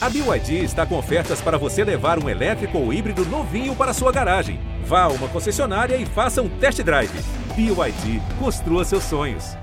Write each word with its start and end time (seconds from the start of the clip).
A 0.00 0.08
BYD 0.08 0.62
está 0.62 0.86
com 0.86 0.96
ofertas 0.96 1.40
para 1.40 1.58
você 1.58 1.82
levar 1.82 2.22
um 2.22 2.28
elétrico 2.28 2.78
ou 2.78 2.92
híbrido 2.92 3.24
novinho 3.24 3.74
para 3.74 3.92
sua 3.92 4.12
garagem. 4.12 4.60
Vá 4.84 5.02
a 5.02 5.08
uma 5.08 5.26
concessionária 5.26 5.96
e 5.96 6.06
faça 6.06 6.40
um 6.40 6.48
test 6.48 6.80
drive. 6.84 7.10
BYD, 7.56 8.22
construa 8.38 8.84
seus 8.84 9.02
sonhos. 9.02 9.56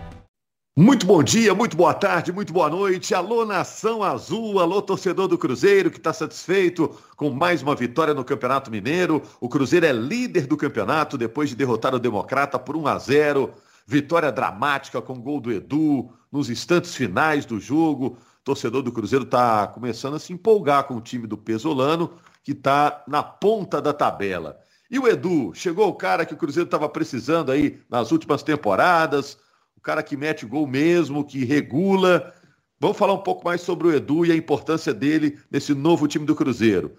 Muito 0.77 1.05
bom 1.05 1.23
dia, 1.23 1.55
muito 1.55 1.77
boa 1.77 1.93
tarde, 1.93 2.33
muito 2.33 2.51
boa 2.51 2.69
noite. 2.69 3.15
Alô, 3.15 3.45
Nação 3.45 4.03
Azul, 4.03 4.59
alô, 4.59 4.81
torcedor 4.81 5.29
do 5.29 5.37
Cruzeiro 5.37 5.89
que 5.89 5.99
está 5.99 6.11
satisfeito 6.11 6.93
com 7.15 7.29
mais 7.29 7.63
uma 7.63 7.73
vitória 7.73 8.13
no 8.13 8.25
Campeonato 8.25 8.69
Mineiro. 8.69 9.21
O 9.39 9.47
Cruzeiro 9.47 9.85
é 9.85 9.93
líder 9.93 10.47
do 10.47 10.57
campeonato 10.57 11.17
depois 11.17 11.47
de 11.47 11.55
derrotar 11.55 11.95
o 11.95 11.99
Democrata 11.99 12.59
por 12.59 12.75
1 12.75 12.87
a 12.87 12.99
0. 12.99 13.53
Vitória 13.87 14.33
dramática 14.33 15.01
com 15.01 15.17
gol 15.17 15.39
do 15.39 15.49
Edu 15.49 16.09
nos 16.29 16.49
instantes 16.49 16.93
finais 16.93 17.45
do 17.45 17.57
jogo 17.57 18.17
torcedor 18.45 18.83
do 18.83 18.91
Cruzeiro 18.91 19.25
está 19.25 19.65
começando 19.65 20.13
a 20.13 20.19
se 20.19 20.31
empolgar 20.31 20.83
com 20.83 20.95
o 20.95 21.01
time 21.01 21.25
do 21.25 21.35
Pesolano, 21.35 22.13
que 22.43 22.51
está 22.51 23.03
na 23.07 23.23
ponta 23.23 23.81
da 23.81 23.91
tabela. 23.91 24.59
E 24.89 24.99
o 24.99 25.07
Edu, 25.07 25.51
chegou 25.55 25.89
o 25.89 25.95
cara 25.95 26.27
que 26.27 26.33
o 26.35 26.37
Cruzeiro 26.37 26.67
estava 26.67 26.87
precisando 26.87 27.51
aí 27.51 27.81
nas 27.89 28.11
últimas 28.11 28.43
temporadas, 28.43 29.35
o 29.75 29.81
cara 29.81 30.03
que 30.03 30.15
mete 30.15 30.45
gol 30.45 30.67
mesmo, 30.67 31.25
que 31.25 31.43
regula. 31.43 32.31
Vamos 32.79 32.97
falar 32.97 33.13
um 33.13 33.23
pouco 33.23 33.43
mais 33.43 33.61
sobre 33.61 33.87
o 33.87 33.93
Edu 33.93 34.23
e 34.27 34.31
a 34.31 34.35
importância 34.35 34.93
dele 34.93 35.39
nesse 35.49 35.73
novo 35.73 36.07
time 36.07 36.23
do 36.23 36.35
Cruzeiro. 36.35 36.95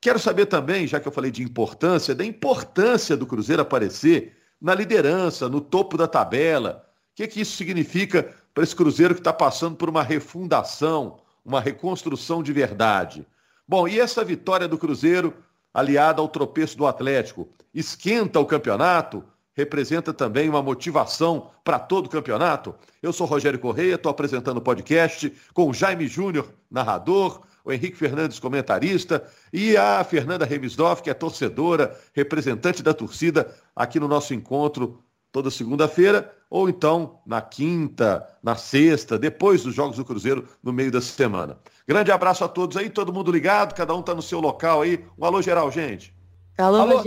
Quero 0.00 0.20
saber 0.20 0.46
também, 0.46 0.86
já 0.86 1.00
que 1.00 1.08
eu 1.08 1.12
falei 1.12 1.32
de 1.32 1.42
importância, 1.42 2.14
da 2.14 2.24
importância 2.24 3.16
do 3.16 3.26
Cruzeiro 3.26 3.62
aparecer 3.62 4.36
na 4.60 4.76
liderança, 4.76 5.48
no 5.48 5.60
topo 5.60 5.96
da 5.96 6.06
tabela. 6.06 6.86
O 7.10 7.16
que, 7.16 7.26
que 7.26 7.40
isso 7.40 7.56
significa 7.56 8.32
para 8.58 8.64
esse 8.64 8.74
Cruzeiro 8.74 9.14
que 9.14 9.20
está 9.20 9.32
passando 9.32 9.76
por 9.76 9.88
uma 9.88 10.02
refundação, 10.02 11.18
uma 11.44 11.60
reconstrução 11.60 12.42
de 12.42 12.52
verdade. 12.52 13.24
Bom, 13.68 13.86
e 13.86 14.00
essa 14.00 14.24
vitória 14.24 14.66
do 14.66 14.76
Cruzeiro, 14.76 15.32
aliada 15.72 16.20
ao 16.20 16.28
tropeço 16.28 16.76
do 16.76 16.84
Atlético, 16.84 17.48
esquenta 17.72 18.40
o 18.40 18.44
campeonato? 18.44 19.22
Representa 19.54 20.12
também 20.12 20.48
uma 20.48 20.60
motivação 20.60 21.50
para 21.62 21.78
todo 21.78 22.06
o 22.06 22.10
campeonato? 22.10 22.74
Eu 23.00 23.12
sou 23.12 23.28
Rogério 23.28 23.60
Correia, 23.60 23.94
estou 23.94 24.10
apresentando 24.10 24.56
o 24.56 24.62
podcast 24.62 25.32
com 25.54 25.70
o 25.70 25.72
Jaime 25.72 26.08
Júnior, 26.08 26.52
narrador, 26.68 27.42
o 27.64 27.72
Henrique 27.72 27.96
Fernandes, 27.96 28.40
comentarista, 28.40 29.24
e 29.52 29.76
a 29.76 30.02
Fernanda 30.02 30.44
Remisdorf, 30.44 31.00
que 31.00 31.10
é 31.10 31.14
torcedora, 31.14 31.96
representante 32.12 32.82
da 32.82 32.92
torcida, 32.92 33.54
aqui 33.76 34.00
no 34.00 34.08
nosso 34.08 34.34
encontro 34.34 35.00
toda 35.32 35.50
segunda-feira, 35.50 36.32
ou 36.50 36.68
então 36.68 37.20
na 37.26 37.40
quinta, 37.40 38.26
na 38.42 38.56
sexta, 38.56 39.18
depois 39.18 39.62
dos 39.62 39.74
Jogos 39.74 39.96
do 39.96 40.04
Cruzeiro, 40.04 40.48
no 40.62 40.72
meio 40.72 40.90
da 40.90 41.00
semana. 41.00 41.58
Grande 41.86 42.10
abraço 42.10 42.44
a 42.44 42.48
todos 42.48 42.76
aí, 42.76 42.90
todo 42.90 43.12
mundo 43.12 43.32
ligado, 43.32 43.74
cada 43.74 43.94
um 43.94 44.00
está 44.00 44.14
no 44.14 44.22
seu 44.22 44.40
local 44.40 44.82
aí. 44.82 45.04
Um 45.18 45.24
alô 45.24 45.40
geral, 45.42 45.70
gente. 45.70 46.14
Alô, 46.56 46.78
alô. 46.78 47.02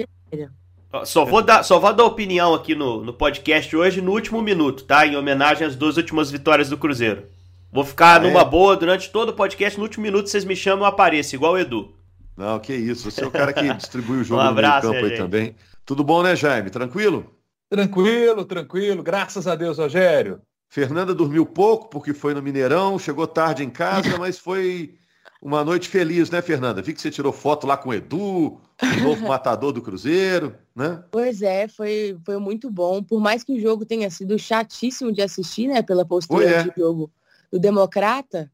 Só 1.06 1.24
vou 1.24 1.42
dar, 1.42 1.64
só 1.64 1.80
vou 1.80 1.94
dar 1.94 2.04
opinião 2.04 2.54
aqui 2.54 2.76
no, 2.76 3.04
no 3.04 3.14
podcast 3.14 3.76
hoje 3.76 4.02
no 4.02 4.12
último 4.12 4.42
minuto, 4.42 4.84
tá? 4.84 5.06
Em 5.08 5.16
homenagem 5.16 5.66
às 5.66 5.76
duas 5.76 5.98
últimas 5.98 6.30
vitórias 6.30 6.70
do 6.70 6.78
Cruzeiro. 6.78 7.28
Vou 7.72 7.86
ficar 7.86 8.16
ah, 8.16 8.20
numa 8.20 8.42
é? 8.42 8.46
boa 8.46 8.76
durante 8.76 9.10
todo 9.10 9.30
o 9.30 9.34
podcast. 9.34 9.78
No 9.78 9.86
último 9.86 10.04
minuto 10.04 10.28
vocês 10.28 10.44
me 10.44 10.56
chamam, 10.56 10.86
eu 10.86 10.90
apareço, 10.90 11.34
igual 11.34 11.54
o 11.54 11.58
Edu. 11.58 11.94
Não, 12.36 12.60
que 12.60 12.74
isso. 12.74 13.10
Você 13.10 13.24
é 13.24 13.28
o 13.28 13.32
cara 13.32 13.54
que 13.54 13.62
distribui 13.74 14.18
o 14.18 14.24
jogo 14.24 14.42
um 14.42 14.46
abraço, 14.46 14.88
no 14.88 14.94
meio 14.94 15.04
campo 15.04 15.14
aí 15.14 15.18
também. 15.18 15.56
Tudo 15.86 16.04
bom, 16.04 16.22
né, 16.22 16.36
Jaime? 16.36 16.70
Tranquilo? 16.70 17.26
Tranquilo, 17.72 18.44
tranquilo. 18.44 19.02
Graças 19.02 19.48
a 19.48 19.56
Deus, 19.56 19.78
Rogério. 19.78 20.42
Fernanda 20.68 21.16
dormiu 21.16 21.46
pouco 21.46 21.90
porque 21.90 22.14
foi 22.14 22.34
no 22.34 22.42
Mineirão, 22.42 23.00
chegou 23.00 23.26
tarde 23.26 23.64
em 23.64 23.70
casa, 23.70 24.18
mas 24.20 24.38
foi 24.38 24.96
uma 25.42 25.64
noite 25.64 25.88
feliz, 25.88 26.30
né, 26.30 26.42
Fernanda? 26.42 26.82
Vi 26.82 26.94
que 26.94 27.02
você 27.02 27.10
tirou 27.10 27.32
foto 27.32 27.66
lá 27.66 27.78
com 27.78 27.90
o 27.90 27.94
Edu, 27.94 28.60
o 28.82 29.04
novo 29.04 29.26
matador 29.26 29.72
do 29.72 29.82
Cruzeiro, 29.82 30.54
né? 30.76 31.02
Pois 31.10 31.42
é, 31.42 31.66
foi, 31.70 32.18
foi 32.26 32.38
muito 32.40 32.70
bom. 32.70 33.02
Por 33.02 33.22
mais 33.22 33.42
que 33.42 33.54
o 33.54 33.60
jogo 33.60 33.86
tenha 33.86 34.10
sido 34.10 34.38
chatíssimo 34.38 35.10
de 35.14 35.22
assistir, 35.22 35.68
né, 35.68 35.82
pela 35.82 36.04
postura 36.04 36.50
é. 36.50 36.64
de 36.64 36.74
jogo 36.78 37.10
do 37.50 37.58
Democrata, 37.58 38.52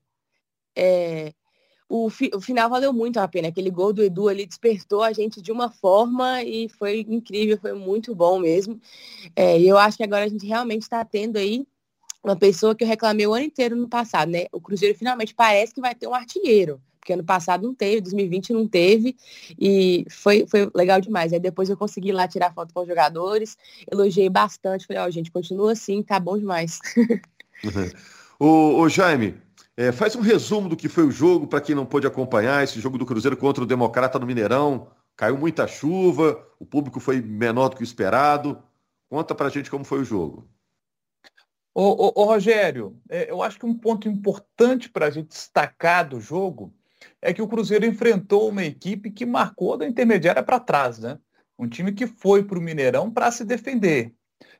é, 0.76 1.34
o, 1.90 2.10
fi, 2.10 2.30
o 2.34 2.42
final 2.42 2.70
valeu 2.70 2.92
muito 2.92 3.18
a 3.18 3.28
pena. 3.28 3.48
Aquele 3.48 3.70
gol 3.70 3.94
do 3.94 4.04
Edu 4.04 4.28
ali 4.28 4.46
despertou 4.46 5.04
a 5.04 5.14
gente 5.14 5.42
de 5.42 5.52
uma 5.52 5.70
forma 5.70 6.44
e 6.44 6.68
foi 6.68 7.06
incrível, 7.08 7.58
foi 7.58 7.74
muito 7.74 8.14
bom 8.14 8.40
mesmo. 8.40 8.80
É, 9.36 9.60
eu 9.62 9.78
acho 9.78 9.98
que 9.98 10.04
agora 10.04 10.26
a 10.26 10.28
gente 10.28 10.46
realmente 10.46 10.84
está 10.84 11.04
tendo 11.06 11.38
aí 11.38 11.66
uma 12.24 12.36
pessoa 12.36 12.76
que 12.76 12.84
eu 12.84 12.88
reclamei 12.88 13.26
o 13.26 13.34
ano 13.34 13.46
inteiro 13.46 13.76
no 13.76 13.88
passado, 13.88 14.30
né? 14.30 14.48
O 14.52 14.60
Cruzeiro 14.60 14.98
finalmente 14.98 15.34
parece 15.34 15.74
que 15.74 15.80
vai 15.80 15.96
ter 15.96 16.08
um 16.08 16.14
artilheiro, 16.14 16.82
porque 17.00 17.14
ano 17.14 17.24
passado 17.24 17.66
não 17.66 17.74
teve, 17.74 18.02
2020 18.02 18.52
não 18.52 18.68
teve, 18.68 19.16
e 19.58 20.06
foi, 20.10 20.46
foi 20.46 20.70
legal 20.76 21.00
demais. 21.00 21.32
Aí 21.32 21.40
depois 21.40 21.70
eu 21.70 21.78
consegui 21.78 22.12
lá 22.12 22.28
tirar 22.28 22.54
foto 22.54 22.74
com 22.74 22.82
os 22.82 22.88
jogadores, 22.88 23.58
elogiei 23.90 24.30
bastante, 24.30 24.86
falei, 24.86 25.04
ó, 25.04 25.08
oh, 25.08 25.12
gente, 25.12 25.32
continua 25.32 25.72
assim, 25.72 26.04
tá 26.04 26.20
bom 26.20 26.38
demais. 26.38 26.80
ô, 28.38 28.82
ô 28.82 28.90
Jaime, 28.90 29.36
é, 29.78 29.92
faz 29.92 30.16
um 30.16 30.22
resumo 30.22 30.68
do 30.68 30.76
que 30.76 30.90
foi 30.90 31.06
o 31.06 31.12
jogo 31.12 31.46
para 31.46 31.62
quem 31.62 31.76
não 31.76 31.86
pôde 31.86 32.08
acompanhar 32.08 32.64
esse 32.64 32.82
jogo 32.82 32.98
do 32.98 33.06
Cruzeiro 33.06 33.38
contra 33.38 33.64
o 33.64 33.68
Democrata 33.68 34.18
no 34.18 34.26
Mineirão. 34.26 34.90
Caiu 35.16 35.38
muita 35.38 35.68
chuva, 35.68 36.44
o 36.60 36.66
público 36.66 37.00
foi 37.00 37.22
menor 37.22 37.70
do 37.70 37.76
que 37.76 37.84
o 37.84 37.86
esperado. 37.86 38.62
Conta 39.08 39.36
para 39.36 39.46
a 39.46 39.50
gente 39.52 39.70
como 39.70 39.86
foi 39.86 40.00
o 40.00 40.04
jogo. 40.04 40.50
Ô, 41.76 42.08
ô, 42.08 42.24
ô 42.24 42.26
Rogério, 42.26 43.00
é, 43.08 43.30
eu 43.30 43.44
acho 43.44 43.60
que 43.60 43.68
um 43.68 43.78
ponto 43.78 44.10
importante 44.10 44.90
para 44.90 45.06
a 45.06 45.10
gente 45.12 45.28
destacar 45.28 46.10
do 46.10 46.20
jogo 46.20 46.74
é 47.22 47.32
que 47.32 47.42
o 47.42 47.48
Cruzeiro 47.48 47.86
enfrentou 47.86 48.50
uma 48.50 48.64
equipe 48.64 49.12
que 49.12 49.28
marcou 49.28 49.78
da 49.78 49.88
intermediária 49.88 50.42
para 50.42 50.60
trás, 50.60 50.98
né? 50.98 51.20
Um 51.58 51.68
time 51.68 51.92
que 51.92 52.08
foi 52.08 52.44
para 52.44 52.58
o 52.58 52.62
Mineirão 52.62 53.12
para 53.12 53.32
se 53.32 53.46
defender. 53.46 54.12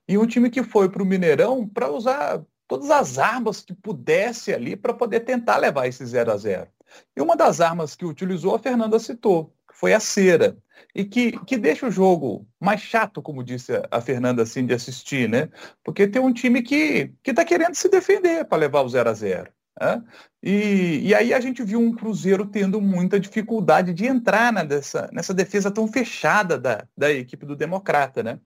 E 0.08 0.16
um 0.16 0.28
time 0.28 0.52
que 0.52 0.62
foi 0.62 0.90
para 0.90 1.02
o 1.02 1.06
Mineirão 1.06 1.68
para 1.68 1.92
usar 1.92 2.44
todas 2.68 2.92
as 2.92 3.18
armas 3.18 3.62
que 3.62 3.74
pudesse 3.74 4.54
ali 4.54 4.76
para 4.76 4.94
poder 4.94 5.22
tentar 5.22 5.58
levar 5.58 5.88
esse 5.88 6.06
0 6.06 6.32
a 6.32 6.38
0 6.38 6.68
E 7.16 7.22
uma 7.22 7.36
das 7.36 7.62
armas 7.62 7.96
que 7.96 8.06
utilizou, 8.06 8.56
a 8.56 8.60
Fernanda 8.60 9.00
citou, 9.00 9.54
que 9.68 9.76
foi 9.76 9.94
a 9.94 10.00
cera. 10.00 10.58
E 10.94 11.04
que, 11.06 11.32
que 11.46 11.58
deixa 11.58 11.88
o 11.88 11.92
jogo 11.92 12.48
mais 12.60 12.82
chato, 12.82 13.22
como 13.22 13.44
disse 13.44 13.72
a 13.90 14.02
Fernanda, 14.02 14.44
assim, 14.44 14.66
de 14.66 14.74
assistir, 14.74 15.28
né? 15.28 15.50
Porque 15.84 16.08
tem 16.08 16.22
um 16.22 16.34
time 16.34 16.62
que 16.62 17.14
está 17.26 17.44
querendo 17.44 17.76
se 17.76 17.90
defender 17.90 18.46
para 18.46 18.60
levar 18.60 18.82
o 18.82 18.90
0 18.90 19.10
a 19.10 19.14
0 19.14 19.52
né? 19.80 20.04
E, 20.42 21.02
e, 21.08 21.16
aí 21.16 21.34
a 21.34 21.40
gente 21.40 21.64
viu 21.64 21.80
um 21.80 21.94
Cruzeiro 21.94 22.46
tendo 22.46 22.82
muita 22.82 23.20
dificuldade 23.20 23.94
de 23.94 24.06
entrar 24.06 24.52
na 24.52 24.64
dessa, 24.64 25.10
nessa 25.12 25.34
defesa 25.34 25.72
tão 25.72 25.88
fechada 25.88 26.58
da, 26.58 26.88
da 26.98 27.12
equipe 27.12 27.46
do 27.46 27.56
Democrata, 27.56 28.24
né? 28.24 28.40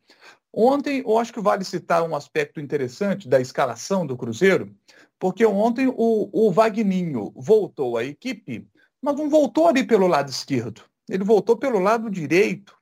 Ontem, 0.54 1.02
eu 1.06 1.18
acho 1.18 1.32
que 1.32 1.40
vale 1.40 1.64
citar 1.64 2.04
um 2.04 2.16
aspecto 2.16 2.60
interessante 2.60 3.28
da 3.28 3.40
escalação 3.40 4.06
do 4.06 4.18
Cruzeiro, 4.18 4.76
porque 5.18 5.46
ontem 5.46 5.88
o, 5.88 6.30
o 6.34 6.52
Vagninho 6.52 7.32
voltou 7.36 7.98
à 7.98 8.04
equipe, 8.04 8.68
mas 9.02 9.16
não 9.16 9.30
voltou 9.30 9.68
ali 9.68 9.84
pelo 9.84 10.08
lado 10.08 10.30
esquerdo. 10.30 10.84
Ele 11.10 11.24
voltou 11.24 11.56
pelo 11.56 11.80
lado 11.80 12.10
direito. 12.10 12.76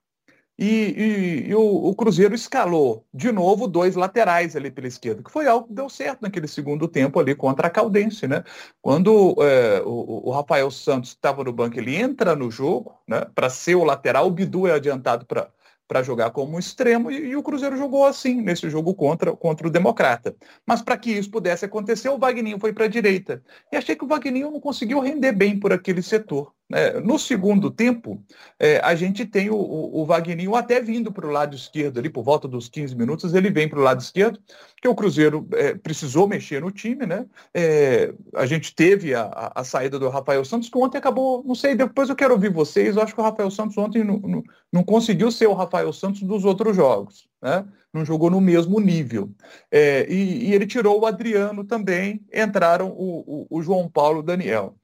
E, 0.57 0.65
e, 0.65 1.49
e 1.49 1.55
o, 1.55 1.61
o, 1.61 1.95
Cruzeiro 1.95 2.35
escalou 2.35 3.05
de 3.13 3.31
novo 3.31 3.65
dois 3.65 3.95
laterais 3.95 4.57
ali 4.57 4.69
pela 4.69 4.87
esquerda, 4.87 5.23
que 5.23 5.31
foi 5.31 5.47
algo 5.47 5.67
que 5.67 5.73
deu 5.73 5.87
certo 5.87 6.21
naquele 6.21 6.49
segundo 6.49 6.85
tempo 6.85 7.17
ali 7.17 7.33
contra 7.33 7.67
a 7.67 7.69
Caldense, 7.69 8.27
né? 8.27 8.43
Quando 8.81 9.37
é, 9.41 9.81
o, 9.85 10.27
o, 10.27 10.31
Rafael 10.31 10.69
Santos 10.69 11.11
estava 11.11 11.45
no 11.45 11.53
banco, 11.53 11.79
ele 11.79 11.95
entra 11.95 12.35
no 12.35 12.51
jogo, 12.51 12.93
né? 13.07 13.25
Para 13.33 13.49
ser 13.49 13.75
o 13.75 13.85
lateral, 13.85 14.27
o 14.27 14.31
Bidu 14.31 14.67
é 14.67 14.73
adiantado 14.73 15.25
para 15.25 15.49
para 15.89 16.03
jogar 16.03 16.29
como 16.29 16.59
extremo 16.59 17.09
e, 17.09 17.29
e, 17.29 17.35
o 17.35 17.41
Cruzeiro 17.41 17.75
jogou 17.75 18.05
assim 18.05 18.41
nesse 18.41 18.69
jogo 18.69 18.93
contra, 18.93 19.35
contra 19.35 19.67
o 19.67 19.71
Democrata. 19.71 20.35
Mas 20.63 20.83
para 20.83 20.95
que 20.95 21.09
isso 21.11 21.31
pudesse 21.31 21.65
acontecer, 21.65 22.09
o 22.09 22.19
Vagninho 22.19 22.59
foi 22.59 22.71
para 22.71 22.85
a 22.85 22.87
direita. 22.87 23.43
E 23.71 23.75
achei 23.75 23.95
que 23.95 24.05
o 24.05 24.07
Vagninho 24.07 24.51
não 24.51 24.59
conseguiu 24.59 24.99
render 24.99 25.31
bem 25.31 25.59
por 25.59 25.73
aquele 25.73 26.03
setor. 26.03 26.53
É, 26.71 26.99
no 26.99 27.17
segundo 27.17 27.71
tempo, 27.71 28.23
é, 28.59 28.77
a 28.83 28.93
gente 28.93 29.25
tem 29.25 29.49
o, 29.49 29.55
o, 29.55 30.01
o 30.01 30.05
Wagninho 30.05 30.55
até 30.55 30.79
vindo 30.79 31.11
para 31.11 31.25
o 31.25 31.31
lado 31.31 31.55
esquerdo, 31.55 31.97
ali 31.97 32.11
por 32.11 32.23
volta 32.23 32.47
dos 32.47 32.69
15 32.69 32.95
minutos, 32.95 33.33
ele 33.33 33.49
vem 33.49 33.67
para 33.67 33.79
o 33.79 33.81
lado 33.81 33.99
esquerdo, 34.01 34.39
que 34.79 34.87
o 34.87 34.93
Cruzeiro 34.93 35.47
é, 35.53 35.73
precisou 35.73 36.27
mexer 36.27 36.61
no 36.61 36.71
time, 36.71 37.07
né? 37.07 37.25
É, 37.55 38.13
a 38.35 38.45
gente 38.45 38.75
teve 38.75 39.15
a, 39.15 39.23
a, 39.23 39.61
a, 39.61 39.63
saída 39.63 39.97
do 39.97 40.09
Rafael 40.09 40.45
Santos, 40.45 40.69
que 40.69 40.77
ontem 40.77 40.99
acabou, 40.99 41.43
não 41.43 41.55
sei, 41.55 41.73
depois 41.73 42.07
eu 42.07 42.15
quero 42.15 42.35
ouvir 42.35 42.53
vocês, 42.53 42.95
eu 42.95 43.01
acho 43.01 43.15
que 43.15 43.21
o 43.21 43.23
Rafael 43.23 43.49
Santos 43.49 43.75
ontem 43.75 44.03
não, 44.03 44.19
não, 44.19 44.43
não 44.71 44.83
conseguiu 44.83 45.31
ser 45.31 45.47
o 45.47 45.53
Rafael 45.53 45.91
Santos 45.91 46.21
dos 46.21 46.45
outros 46.45 46.75
jogos, 46.75 47.27
né? 47.41 47.65
Não 47.91 48.05
jogou 48.05 48.29
no 48.29 48.39
mesmo 48.39 48.79
nível. 48.79 49.31
É, 49.71 50.05
e, 50.07 50.49
e, 50.49 50.53
ele 50.53 50.67
tirou 50.67 51.01
o 51.01 51.05
Adriano 51.07 51.63
também, 51.63 52.23
entraram 52.31 52.89
o, 52.89 53.47
o, 53.49 53.63
João 53.63 53.89
Paulo 53.89 54.21
Daniel. 54.21 54.75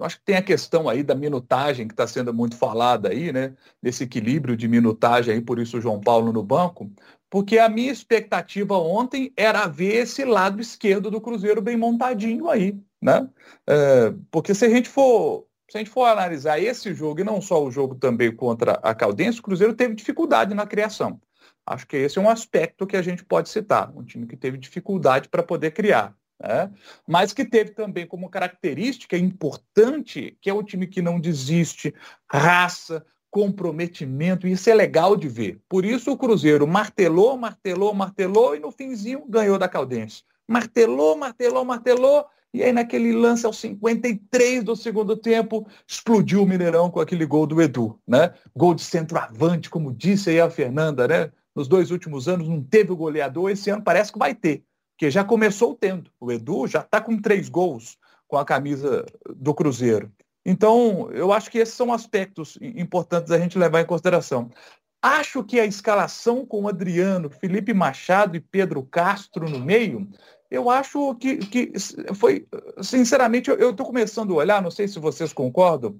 É, 0.00 0.04
acho 0.04 0.18
que 0.18 0.24
tem 0.24 0.36
a 0.36 0.42
questão 0.42 0.88
aí 0.88 1.02
da 1.02 1.14
minutagem 1.14 1.86
que 1.86 1.94
está 1.94 2.06
sendo 2.06 2.32
muito 2.32 2.56
falada 2.56 3.10
aí, 3.10 3.32
né? 3.32 3.54
Desse 3.82 4.04
equilíbrio 4.04 4.56
de 4.56 4.68
minutagem 4.68 5.34
aí, 5.34 5.40
por 5.40 5.58
isso 5.58 5.78
o 5.78 5.80
João 5.80 6.00
Paulo 6.00 6.32
no 6.32 6.42
banco. 6.42 6.90
Porque 7.30 7.58
a 7.58 7.68
minha 7.68 7.92
expectativa 7.92 8.76
ontem 8.78 9.32
era 9.36 9.66
ver 9.66 9.96
esse 9.96 10.24
lado 10.24 10.60
esquerdo 10.60 11.10
do 11.10 11.20
Cruzeiro 11.20 11.60
bem 11.60 11.76
montadinho 11.76 12.48
aí, 12.48 12.78
né? 13.00 13.28
É, 13.66 14.14
porque 14.30 14.54
se 14.54 14.64
a 14.64 14.70
gente 14.70 14.88
for 14.88 15.46
se 15.70 15.76
a 15.76 15.80
gente 15.80 15.90
for 15.90 16.04
analisar 16.06 16.58
esse 16.58 16.94
jogo 16.94 17.20
e 17.20 17.24
não 17.24 17.42
só 17.42 17.62
o 17.62 17.70
jogo 17.70 17.94
também 17.94 18.34
contra 18.34 18.72
a 18.82 18.94
Caldense, 18.94 19.40
o 19.40 19.42
Cruzeiro 19.42 19.74
teve 19.74 19.94
dificuldade 19.94 20.54
na 20.54 20.66
criação. 20.66 21.20
Acho 21.66 21.86
que 21.86 21.96
esse 21.98 22.18
é 22.18 22.22
um 22.22 22.30
aspecto 22.30 22.86
que 22.86 22.96
a 22.96 23.02
gente 23.02 23.22
pode 23.22 23.50
citar, 23.50 23.92
um 23.94 24.02
time 24.02 24.26
que 24.26 24.36
teve 24.36 24.56
dificuldade 24.56 25.28
para 25.28 25.42
poder 25.42 25.72
criar. 25.72 26.16
Né? 26.40 26.70
Mas 27.06 27.32
que 27.32 27.44
teve 27.44 27.70
também 27.70 28.06
como 28.06 28.30
característica 28.30 29.16
importante 29.16 30.36
que 30.40 30.48
é 30.48 30.54
o 30.54 30.62
time 30.62 30.86
que 30.86 31.02
não 31.02 31.18
desiste, 31.18 31.94
raça, 32.30 33.04
comprometimento, 33.30 34.46
e 34.46 34.52
isso 34.52 34.70
é 34.70 34.74
legal 34.74 35.16
de 35.16 35.28
ver. 35.28 35.60
Por 35.68 35.84
isso 35.84 36.10
o 36.10 36.16
Cruzeiro 36.16 36.66
martelou, 36.66 37.36
martelou, 37.36 37.92
martelou 37.92 38.56
e 38.56 38.60
no 38.60 38.70
finzinho 38.70 39.24
ganhou 39.28 39.58
da 39.58 39.68
Caldense. 39.68 40.22
Martelou, 40.46 41.16
martelou, 41.16 41.64
martelou, 41.64 42.24
e 42.54 42.62
aí 42.62 42.72
naquele 42.72 43.12
lance 43.12 43.44
aos 43.44 43.58
53 43.58 44.64
do 44.64 44.74
segundo 44.74 45.14
tempo, 45.14 45.66
explodiu 45.86 46.42
o 46.42 46.46
Mineirão 46.46 46.90
com 46.90 47.00
aquele 47.00 47.26
gol 47.26 47.46
do 47.46 47.60
Edu, 47.60 48.00
né? 48.06 48.32
Gol 48.56 48.74
de 48.74 48.82
centroavante, 48.82 49.68
como 49.68 49.92
disse 49.92 50.30
aí 50.30 50.40
a 50.40 50.48
Fernanda, 50.48 51.06
né? 51.06 51.30
Nos 51.54 51.68
dois 51.68 51.90
últimos 51.90 52.28
anos 52.28 52.48
não 52.48 52.62
teve 52.62 52.92
o 52.92 52.96
goleador, 52.96 53.50
esse 53.50 53.68
ano 53.68 53.82
parece 53.82 54.12
que 54.12 54.18
vai 54.18 54.34
ter, 54.34 54.64
porque 54.98 55.12
já 55.12 55.22
começou 55.22 55.76
tendo. 55.76 56.10
O 56.18 56.32
Edu 56.32 56.66
já 56.66 56.80
está 56.80 57.00
com 57.00 57.16
três 57.16 57.48
gols 57.48 57.96
com 58.26 58.36
a 58.36 58.44
camisa 58.44 59.06
do 59.36 59.54
Cruzeiro. 59.54 60.12
Então, 60.44 61.08
eu 61.12 61.32
acho 61.32 61.48
que 61.52 61.58
esses 61.58 61.74
são 61.74 61.92
aspectos 61.92 62.58
importantes 62.60 63.30
a 63.30 63.38
gente 63.38 63.56
levar 63.56 63.80
em 63.80 63.86
consideração. 63.86 64.50
Acho 65.00 65.44
que 65.44 65.60
a 65.60 65.64
escalação 65.64 66.44
com 66.44 66.66
Adriano, 66.66 67.30
Felipe 67.30 67.72
Machado 67.72 68.36
e 68.36 68.40
Pedro 68.40 68.82
Castro 68.82 69.48
no 69.48 69.60
meio, 69.60 70.08
eu 70.50 70.68
acho 70.68 71.14
que, 71.14 71.36
que 71.36 71.72
foi, 72.16 72.48
sinceramente, 72.82 73.50
eu 73.50 73.70
estou 73.70 73.86
começando 73.86 74.32
a 74.32 74.38
olhar, 74.38 74.60
não 74.60 74.70
sei 74.70 74.88
se 74.88 74.98
vocês 74.98 75.32
concordam, 75.32 75.96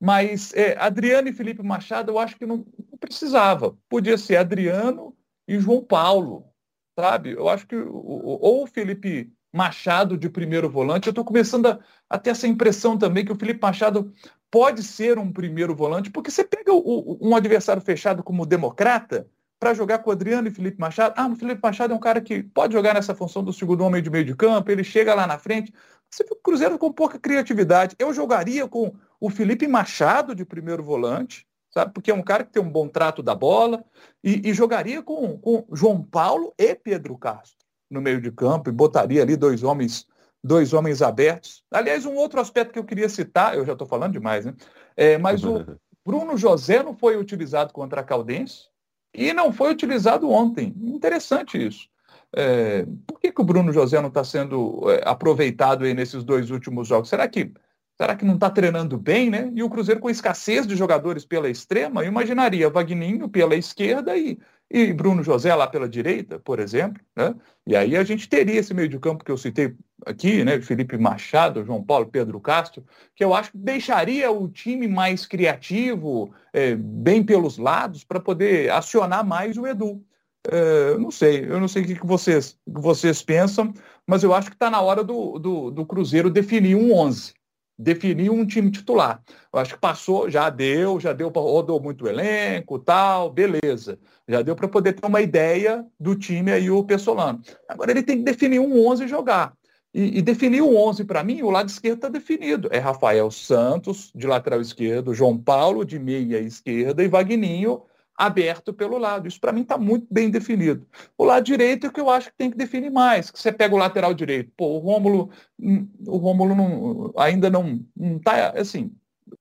mas 0.00 0.52
é, 0.54 0.76
Adriano 0.76 1.28
e 1.28 1.32
Felipe 1.32 1.62
Machado 1.62 2.10
eu 2.10 2.18
acho 2.18 2.36
que 2.36 2.44
não, 2.44 2.66
não 2.90 2.98
precisava. 2.98 3.76
Podia 3.88 4.18
ser 4.18 4.36
Adriano 4.36 5.14
e 5.46 5.60
João 5.60 5.84
Paulo, 5.84 6.51
sabe? 6.98 7.32
Eu 7.32 7.48
acho 7.48 7.66
que 7.66 7.76
ou 7.76 8.64
o 8.64 8.66
Felipe 8.66 9.32
Machado 9.52 10.16
de 10.16 10.30
primeiro 10.30 10.68
volante. 10.70 11.06
Eu 11.06 11.10
estou 11.10 11.24
começando 11.24 11.66
a, 11.66 11.78
a, 12.08 12.18
ter 12.18 12.30
essa 12.30 12.46
impressão 12.46 12.96
também 12.96 13.24
que 13.24 13.32
o 13.32 13.36
Felipe 13.36 13.60
Machado 13.60 14.12
pode 14.50 14.82
ser 14.82 15.18
um 15.18 15.30
primeiro 15.30 15.74
volante, 15.74 16.10
porque 16.10 16.30
você 16.30 16.42
pega 16.42 16.72
o, 16.72 17.18
um 17.20 17.36
adversário 17.36 17.82
fechado 17.82 18.22
como 18.22 18.46
democrata 18.46 19.28
para 19.60 19.74
jogar 19.74 19.98
com 19.98 20.10
o 20.10 20.12
Adriano 20.12 20.48
e 20.48 20.50
Felipe 20.50 20.80
Machado. 20.80 21.14
Ah, 21.16 21.28
o 21.28 21.36
Felipe 21.36 21.60
Machado 21.62 21.92
é 21.92 21.96
um 21.96 22.00
cara 22.00 22.20
que 22.20 22.42
pode 22.42 22.72
jogar 22.72 22.94
nessa 22.94 23.14
função 23.14 23.44
do 23.44 23.52
segundo 23.52 23.84
homem 23.84 24.02
de 24.02 24.10
meio 24.10 24.24
de 24.24 24.34
campo, 24.34 24.70
ele 24.70 24.82
chega 24.82 25.14
lá 25.14 25.26
na 25.26 25.38
frente. 25.38 25.72
Você 26.10 26.24
viu 26.24 26.32
o 26.32 26.42
Cruzeiro 26.42 26.78
com 26.78 26.92
pouca 26.92 27.18
criatividade. 27.18 27.94
Eu 27.98 28.12
jogaria 28.12 28.66
com 28.66 28.94
o 29.20 29.30
Felipe 29.30 29.68
Machado 29.68 30.34
de 30.34 30.44
primeiro 30.44 30.82
volante, 30.82 31.46
sabe? 31.72 31.92
Porque 31.92 32.10
é 32.10 32.14
um 32.14 32.22
cara 32.22 32.44
que 32.44 32.52
tem 32.52 32.62
um 32.62 32.70
bom 32.70 32.88
trato 32.88 33.22
da 33.22 33.34
bola, 33.34 33.84
e, 34.22 34.50
e 34.50 34.54
jogaria 34.54 35.02
com, 35.02 35.38
com 35.38 35.66
João 35.72 36.02
Paulo 36.02 36.54
e 36.58 36.74
Pedro 36.74 37.16
Castro 37.16 37.58
no 37.90 38.00
meio 38.00 38.20
de 38.20 38.30
campo 38.30 38.70
e 38.70 38.72
botaria 38.72 39.22
ali 39.22 39.36
dois 39.36 39.62
homens 39.62 40.06
dois 40.42 40.72
homens 40.72 41.00
abertos. 41.02 41.62
Aliás, 41.70 42.04
um 42.04 42.16
outro 42.16 42.40
aspecto 42.40 42.72
que 42.72 42.78
eu 42.78 42.84
queria 42.84 43.08
citar, 43.08 43.54
eu 43.54 43.64
já 43.64 43.72
estou 43.72 43.86
falando 43.86 44.12
demais, 44.12 44.44
né? 44.44 44.54
É, 44.96 45.16
mas 45.16 45.44
o 45.44 45.64
Bruno 46.04 46.36
José 46.36 46.82
não 46.82 46.96
foi 46.96 47.16
utilizado 47.16 47.72
contra 47.72 48.00
a 48.00 48.04
Caldense 48.04 48.66
e 49.14 49.32
não 49.32 49.52
foi 49.52 49.70
utilizado 49.70 50.28
ontem. 50.28 50.74
Interessante 50.80 51.64
isso. 51.64 51.88
É, 52.34 52.86
por 53.06 53.20
que, 53.20 53.30
que 53.30 53.40
o 53.40 53.44
Bruno 53.44 53.72
José 53.72 54.00
não 54.00 54.08
está 54.08 54.24
sendo 54.24 54.90
é, 54.90 55.02
aproveitado 55.04 55.84
aí 55.84 55.94
nesses 55.94 56.24
dois 56.24 56.50
últimos 56.50 56.88
jogos? 56.88 57.08
Será 57.08 57.28
que 57.28 57.52
será 58.00 58.16
que 58.16 58.24
não 58.24 58.34
está 58.34 58.50
treinando 58.50 58.98
bem, 58.98 59.30
né? 59.30 59.50
E 59.54 59.62
o 59.62 59.70
Cruzeiro 59.70 60.00
com 60.00 60.10
escassez 60.10 60.66
de 60.66 60.76
jogadores 60.76 61.24
pela 61.24 61.48
extrema, 61.48 62.02
eu 62.02 62.08
imaginaria 62.08 62.70
Vagninho 62.70 63.28
pela 63.28 63.54
esquerda 63.54 64.16
e 64.16 64.38
e 64.72 64.90
Bruno 64.90 65.22
José 65.22 65.54
lá 65.54 65.66
pela 65.66 65.86
direita, 65.86 66.38
por 66.38 66.58
exemplo, 66.58 67.02
né? 67.14 67.34
E 67.66 67.76
aí 67.76 67.94
a 67.94 68.02
gente 68.02 68.26
teria 68.26 68.58
esse 68.58 68.72
meio 68.72 68.88
de 68.88 68.98
campo 68.98 69.22
que 69.22 69.30
eu 69.30 69.36
citei 69.36 69.76
aqui, 70.06 70.42
né? 70.42 70.60
Felipe 70.62 70.96
Machado, 70.96 71.62
João 71.62 71.84
Paulo, 71.84 72.06
Pedro 72.06 72.40
Castro, 72.40 72.82
que 73.14 73.22
eu 73.22 73.34
acho 73.34 73.52
que 73.52 73.58
deixaria 73.58 74.30
o 74.32 74.48
time 74.48 74.88
mais 74.88 75.26
criativo, 75.26 76.32
é, 76.54 76.74
bem 76.74 77.22
pelos 77.22 77.58
lados, 77.58 78.02
para 78.02 78.18
poder 78.18 78.70
acionar 78.70 79.24
mais 79.24 79.58
o 79.58 79.66
Edu. 79.66 80.02
É, 80.50 80.96
não 80.96 81.10
sei, 81.10 81.44
eu 81.44 81.60
não 81.60 81.68
sei 81.68 81.82
o 81.82 81.86
que, 81.86 82.06
vocês, 82.06 82.58
vocês 82.66 83.22
pensam, 83.22 83.74
mas 84.06 84.22
eu 84.24 84.32
acho 84.32 84.48
que 84.48 84.56
está 84.56 84.70
na 84.70 84.80
hora 84.80 85.04
do, 85.04 85.38
do, 85.38 85.70
do 85.70 85.84
Cruzeiro 85.84 86.30
definir 86.30 86.76
um 86.76 86.94
11 86.94 87.34
definir 87.78 88.30
um 88.30 88.46
time 88.46 88.70
titular. 88.70 89.22
Eu 89.52 89.58
acho 89.58 89.74
que 89.74 89.80
passou, 89.80 90.30
já 90.30 90.48
deu, 90.50 91.00
já 91.00 91.12
deu, 91.12 91.28
rodou 91.28 91.80
muito 91.80 92.06
elenco, 92.06 92.78
tal, 92.78 93.30
beleza. 93.30 93.98
Já 94.28 94.42
deu 94.42 94.54
para 94.54 94.68
poder 94.68 94.92
ter 94.92 95.06
uma 95.06 95.20
ideia 95.20 95.84
do 95.98 96.14
time 96.14 96.52
aí 96.52 96.70
o 96.70 96.84
Pessolano. 96.84 97.40
Agora 97.68 97.90
ele 97.90 98.02
tem 98.02 98.18
que 98.18 98.24
definir 98.24 98.60
um 98.60 98.86
11 98.86 99.04
e 99.04 99.08
jogar. 99.08 99.52
E, 99.94 100.18
e 100.18 100.22
definir 100.22 100.62
o 100.62 100.74
11 100.76 101.04
para 101.04 101.22
mim, 101.22 101.42
o 101.42 101.50
lado 101.50 101.68
esquerdo 101.68 101.96
está 101.96 102.08
definido. 102.08 102.68
É 102.70 102.78
Rafael 102.78 103.30
Santos, 103.30 104.10
de 104.14 104.26
lateral 104.26 104.60
esquerdo, 104.60 105.14
João 105.14 105.36
Paulo, 105.36 105.84
de 105.84 105.98
meia 105.98 106.38
esquerda, 106.38 107.02
e 107.02 107.08
Vagninho, 107.08 107.82
aberto 108.26 108.72
pelo 108.72 108.98
lado. 108.98 109.26
Isso 109.26 109.40
para 109.40 109.52
mim 109.52 109.62
está 109.62 109.76
muito 109.76 110.06
bem 110.10 110.30
definido. 110.30 110.86
O 111.18 111.24
lado 111.24 111.44
direito 111.44 111.86
é 111.86 111.90
que 111.90 112.00
eu 112.00 112.08
acho 112.08 112.30
que 112.30 112.36
tem 112.36 112.50
que 112.50 112.56
definir 112.56 112.90
mais. 112.90 113.30
Que 113.30 113.38
você 113.38 113.50
pega 113.50 113.74
o 113.74 113.78
lateral 113.78 114.14
direito, 114.14 114.52
pô, 114.56 114.76
o 114.76 114.78
Rômulo, 114.78 115.30
hum, 115.58 115.88
o 116.06 116.16
Rômulo 116.18 116.54
não, 116.54 117.12
ainda 117.16 117.50
não 117.50 117.84
está 118.16 118.50
assim. 118.50 118.92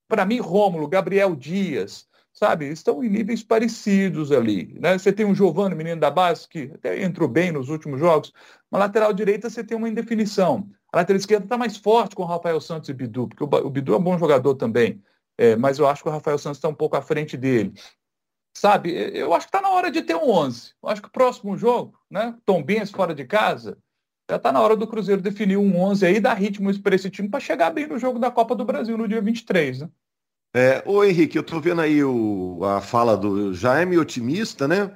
Para 0.07 0.25
mim, 0.25 0.39
Rômulo, 0.39 0.87
Gabriel 0.87 1.35
Dias, 1.35 2.07
sabe, 2.33 2.69
estão 2.69 3.03
em 3.03 3.09
níveis 3.09 3.43
parecidos 3.43 4.31
ali. 4.31 4.75
Né? 4.79 4.97
Você 4.97 5.13
tem 5.13 5.25
um 5.25 5.35
Giovanni, 5.35 5.75
menino 5.75 6.01
da 6.01 6.09
base, 6.09 6.47
que 6.47 6.71
até 6.73 7.03
entrou 7.03 7.27
bem 7.27 7.51
nos 7.51 7.69
últimos 7.69 7.99
jogos. 7.99 8.33
Na 8.71 8.79
lateral 8.79 9.13
direita 9.13 9.47
você 9.49 9.63
tem 9.63 9.77
uma 9.77 9.89
indefinição. 9.89 10.67
A 10.91 10.97
lateral 10.97 11.19
esquerda 11.19 11.45
está 11.45 11.57
mais 11.57 11.77
forte 11.77 12.15
com 12.15 12.23
o 12.23 12.25
Rafael 12.25 12.59
Santos 12.59 12.89
e 12.89 12.93
Bidu, 12.93 13.27
porque 13.27 13.43
o 13.43 13.69
Bidu 13.69 13.93
é 13.93 13.97
um 13.97 14.03
bom 14.03 14.17
jogador 14.17 14.55
também. 14.55 15.01
É, 15.37 15.55
mas 15.55 15.79
eu 15.79 15.87
acho 15.87 16.03
que 16.03 16.09
o 16.09 16.11
Rafael 16.11 16.37
Santos 16.37 16.57
está 16.57 16.67
um 16.67 16.73
pouco 16.73 16.95
à 16.95 17.01
frente 17.01 17.37
dele. 17.37 17.73
Sabe, 18.53 18.91
eu 18.91 19.33
acho 19.33 19.47
que 19.47 19.55
está 19.55 19.61
na 19.61 19.73
hora 19.73 19.89
de 19.89 20.01
ter 20.01 20.15
um 20.15 20.29
11. 20.29 20.73
Eu 20.83 20.89
acho 20.89 21.01
que 21.01 21.07
o 21.07 21.11
próximo 21.11 21.57
jogo, 21.57 21.97
né, 22.09 22.35
Tom 22.45 22.61
Benz 22.61 22.91
fora 22.91 23.15
de 23.15 23.25
casa, 23.25 23.77
já 24.29 24.35
está 24.35 24.51
na 24.51 24.61
hora 24.61 24.75
do 24.75 24.87
Cruzeiro 24.87 25.21
definir 25.21 25.57
um 25.57 25.79
11 25.79 26.05
aí, 26.05 26.19
dar 26.19 26.33
ritmo 26.33 26.77
para 26.79 26.95
esse 26.95 27.09
time 27.09 27.29
para 27.29 27.39
chegar 27.39 27.69
bem 27.71 27.87
no 27.87 27.97
jogo 27.97 28.19
da 28.19 28.29
Copa 28.29 28.55
do 28.55 28.65
Brasil 28.65 28.97
no 28.97 29.07
dia 29.07 29.21
23, 29.21 29.81
né? 29.81 29.89
É, 30.53 30.83
ô 30.85 31.03
Henrique, 31.03 31.37
eu 31.37 31.41
estou 31.41 31.61
vendo 31.61 31.81
aí 31.81 32.03
o, 32.03 32.59
a 32.63 32.81
fala 32.81 33.15
do 33.15 33.53
Jaime 33.53 33.97
otimista, 33.97 34.67
né? 34.67 34.91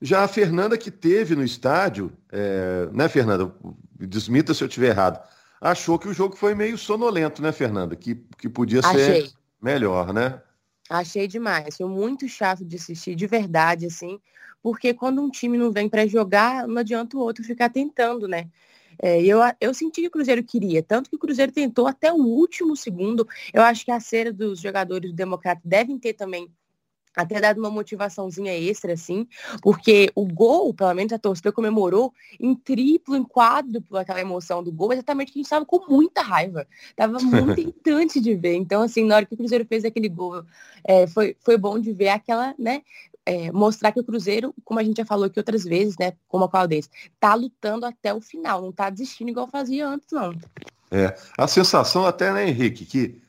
Já 0.00 0.22
a 0.22 0.28
Fernanda 0.28 0.78
que 0.78 0.90
teve 0.90 1.34
no 1.34 1.42
estádio, 1.42 2.12
é, 2.30 2.88
né, 2.92 3.08
Fernanda? 3.08 3.52
Desmita 3.98 4.54
se 4.54 4.62
eu 4.62 4.68
estiver 4.68 4.88
errado. 4.88 5.20
Achou 5.60 5.98
que 5.98 6.08
o 6.08 6.14
jogo 6.14 6.36
foi 6.36 6.54
meio 6.54 6.76
sonolento, 6.76 7.42
né, 7.42 7.50
Fernanda? 7.50 7.96
Que, 7.96 8.14
que 8.36 8.48
podia 8.48 8.80
Achei. 8.80 9.22
ser 9.22 9.32
melhor, 9.60 10.12
né? 10.12 10.40
Achei 10.88 11.26
demais. 11.26 11.76
Foi 11.76 11.86
muito 11.86 12.28
chato 12.28 12.64
de 12.64 12.76
assistir, 12.76 13.14
de 13.14 13.26
verdade, 13.26 13.86
assim, 13.86 14.20
porque 14.62 14.94
quando 14.94 15.20
um 15.22 15.30
time 15.30 15.58
não 15.58 15.72
vem 15.72 15.88
para 15.88 16.06
jogar, 16.06 16.66
não 16.68 16.78
adianta 16.78 17.16
o 17.16 17.20
outro 17.20 17.44
ficar 17.44 17.70
tentando, 17.70 18.28
né? 18.28 18.48
É, 19.02 19.20
eu, 19.22 19.38
eu 19.60 19.74
senti 19.74 20.00
que 20.00 20.06
o 20.08 20.10
Cruzeiro 20.10 20.42
queria, 20.42 20.82
tanto 20.82 21.10
que 21.10 21.16
o 21.16 21.18
Cruzeiro 21.18 21.52
tentou 21.52 21.86
até 21.86 22.12
o 22.12 22.16
último 22.16 22.74
segundo. 22.76 23.26
Eu 23.52 23.62
acho 23.62 23.84
que 23.84 23.90
a 23.90 24.00
cera 24.00 24.32
dos 24.32 24.60
jogadores 24.60 25.10
do 25.10 25.16
Democrata 25.16 25.60
devem 25.64 25.98
ter 25.98 26.14
também 26.14 26.50
até 27.16 27.40
dado 27.40 27.58
uma 27.58 27.70
motivaçãozinha 27.70 28.52
extra, 28.52 28.92
assim, 28.92 29.26
porque 29.62 30.10
o 30.14 30.26
gol, 30.26 30.74
pelo 30.74 30.92
menos 30.92 31.14
a 31.14 31.18
torcida 31.18 31.50
comemorou 31.50 32.12
em 32.38 32.54
triplo, 32.54 33.16
em 33.16 33.24
quádruplo 33.24 33.96
aquela 33.96 34.20
emoção 34.20 34.62
do 34.62 34.70
gol, 34.70 34.92
exatamente 34.92 35.32
que 35.32 35.38
a 35.38 35.40
gente 35.40 35.46
estava 35.46 35.64
com 35.64 35.80
muita 35.88 36.20
raiva. 36.20 36.66
Tava 36.94 37.18
muito 37.18 37.58
irritante 37.58 38.20
de 38.20 38.34
ver. 38.34 38.54
Então, 38.54 38.82
assim, 38.82 39.04
na 39.04 39.16
hora 39.16 39.24
que 39.24 39.32
o 39.32 39.36
Cruzeiro 39.36 39.64
fez 39.64 39.84
aquele 39.84 40.10
gol, 40.10 40.44
é, 40.84 41.06
foi, 41.06 41.34
foi 41.40 41.56
bom 41.56 41.78
de 41.78 41.90
ver 41.92 42.08
aquela, 42.08 42.54
né, 42.58 42.82
é, 43.24 43.50
mostrar 43.50 43.92
que 43.92 44.00
o 44.00 44.04
Cruzeiro, 44.04 44.54
como 44.62 44.78
a 44.78 44.84
gente 44.84 44.98
já 44.98 45.04
falou 45.06 45.24
aqui 45.24 45.40
outras 45.40 45.64
vezes, 45.64 45.96
né, 45.98 46.12
como 46.28 46.44
a 46.44 46.50
Caldense, 46.50 46.90
tá 47.18 47.34
lutando 47.34 47.86
até 47.86 48.12
o 48.12 48.20
final, 48.20 48.60
não 48.60 48.70
tá 48.70 48.90
desistindo 48.90 49.30
igual 49.30 49.48
fazia 49.48 49.88
antes, 49.88 50.06
não. 50.12 50.32
É, 50.90 51.16
a 51.36 51.48
sensação 51.48 52.06
até, 52.06 52.32
né, 52.32 52.48
Henrique, 52.48 52.84
que 52.84 53.25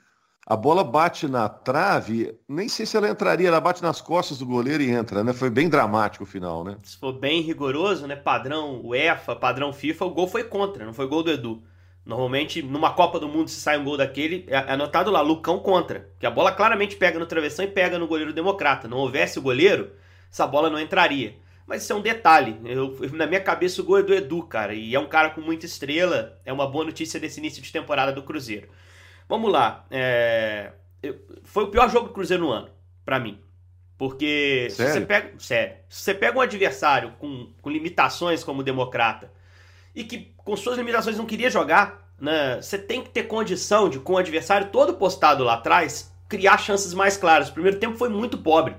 a 0.49 0.55
bola 0.55 0.81
bate 0.81 1.27
na 1.27 1.49
trave, 1.49 2.33
nem 2.47 2.69
sei 2.69 2.85
se 2.85 2.95
ela 2.95 3.09
entraria, 3.09 3.49
ela 3.49 3.59
bate 3.59 3.83
nas 3.83 3.99
costas 3.99 4.37
do 4.37 4.45
goleiro 4.45 4.81
e 4.81 4.89
entra, 4.89 5.21
né? 5.21 5.33
Foi 5.33 5.49
bem 5.49 5.67
dramático 5.67 6.23
o 6.23 6.27
final, 6.27 6.63
né? 6.63 6.77
Se 6.83 6.97
for 6.97 7.11
bem 7.11 7.41
rigoroso, 7.41 8.07
né? 8.07 8.15
Padrão 8.15 8.79
UEFA, 8.81 9.35
padrão 9.35 9.73
FIFA, 9.73 10.05
o 10.05 10.09
gol 10.09 10.25
foi 10.25 10.45
contra, 10.45 10.85
não 10.85 10.93
foi 10.93 11.05
gol 11.05 11.21
do 11.21 11.31
Edu. 11.31 11.61
Normalmente, 12.05 12.61
numa 12.61 12.93
Copa 12.93 13.19
do 13.19 13.27
Mundo, 13.27 13.49
se 13.49 13.59
sai 13.59 13.77
um 13.77 13.83
gol 13.83 13.97
daquele, 13.97 14.45
é, 14.47 14.55
é 14.55 14.71
anotado 14.71 15.11
lá, 15.11 15.19
Lucão 15.19 15.59
contra. 15.59 16.09
Que 16.17 16.25
a 16.25 16.31
bola 16.31 16.53
claramente 16.53 16.95
pega 16.95 17.19
no 17.19 17.25
travessão 17.25 17.65
e 17.65 17.67
pega 17.67 17.99
no 17.99 18.07
goleiro 18.07 18.31
democrata. 18.31 18.87
Não 18.87 18.99
houvesse 18.99 19.37
o 19.37 19.41
goleiro, 19.41 19.91
essa 20.31 20.47
bola 20.47 20.69
não 20.69 20.79
entraria. 20.79 21.35
Mas 21.67 21.83
isso 21.83 21.91
é 21.91 21.95
um 21.97 22.01
detalhe. 22.01 22.57
Eu, 22.63 22.97
na 23.11 23.27
minha 23.27 23.41
cabeça, 23.41 23.81
o 23.81 23.83
gol 23.83 23.99
é 23.99 24.03
do 24.03 24.13
Edu, 24.13 24.43
cara. 24.43 24.73
E 24.73 24.95
é 24.95 24.99
um 24.99 25.09
cara 25.09 25.31
com 25.31 25.41
muita 25.41 25.65
estrela. 25.65 26.39
É 26.45 26.53
uma 26.53 26.65
boa 26.65 26.85
notícia 26.85 27.19
desse 27.19 27.41
início 27.41 27.61
de 27.61 27.69
temporada 27.69 28.13
do 28.13 28.23
Cruzeiro. 28.23 28.69
Vamos 29.27 29.51
lá. 29.51 29.85
É... 29.91 30.71
Foi 31.43 31.65
o 31.65 31.67
pior 31.67 31.89
jogo 31.89 32.07
do 32.07 32.13
Cruzeiro 32.13 32.43
no 32.43 32.51
ano, 32.51 32.69
para 33.05 33.19
mim. 33.19 33.39
Porque 33.97 34.67
sério? 34.69 34.93
se 34.93 34.99
você 34.99 35.05
pega. 35.05 35.33
Sério. 35.39 35.75
Se 35.89 36.01
você 36.01 36.13
pega 36.13 36.37
um 36.37 36.41
adversário 36.41 37.13
com, 37.19 37.49
com 37.61 37.69
limitações 37.69 38.43
como 38.43 38.61
o 38.61 38.63
Democrata 38.63 39.31
e 39.95 40.03
que 40.03 40.33
com 40.37 40.55
suas 40.55 40.77
limitações 40.77 41.17
não 41.17 41.25
queria 41.25 41.49
jogar, 41.49 42.07
né? 42.19 42.61
Você 42.61 42.77
tem 42.77 43.01
que 43.01 43.09
ter 43.09 43.23
condição 43.23 43.89
de, 43.89 43.99
com 43.99 44.13
o 44.13 44.17
adversário 44.17 44.69
todo 44.69 44.93
postado 44.93 45.43
lá 45.43 45.55
atrás, 45.55 46.13
criar 46.29 46.57
chances 46.59 46.93
mais 46.93 47.17
claras. 47.17 47.49
O 47.49 47.53
primeiro 47.53 47.79
tempo 47.79 47.97
foi 47.97 48.09
muito 48.09 48.37
pobre. 48.37 48.75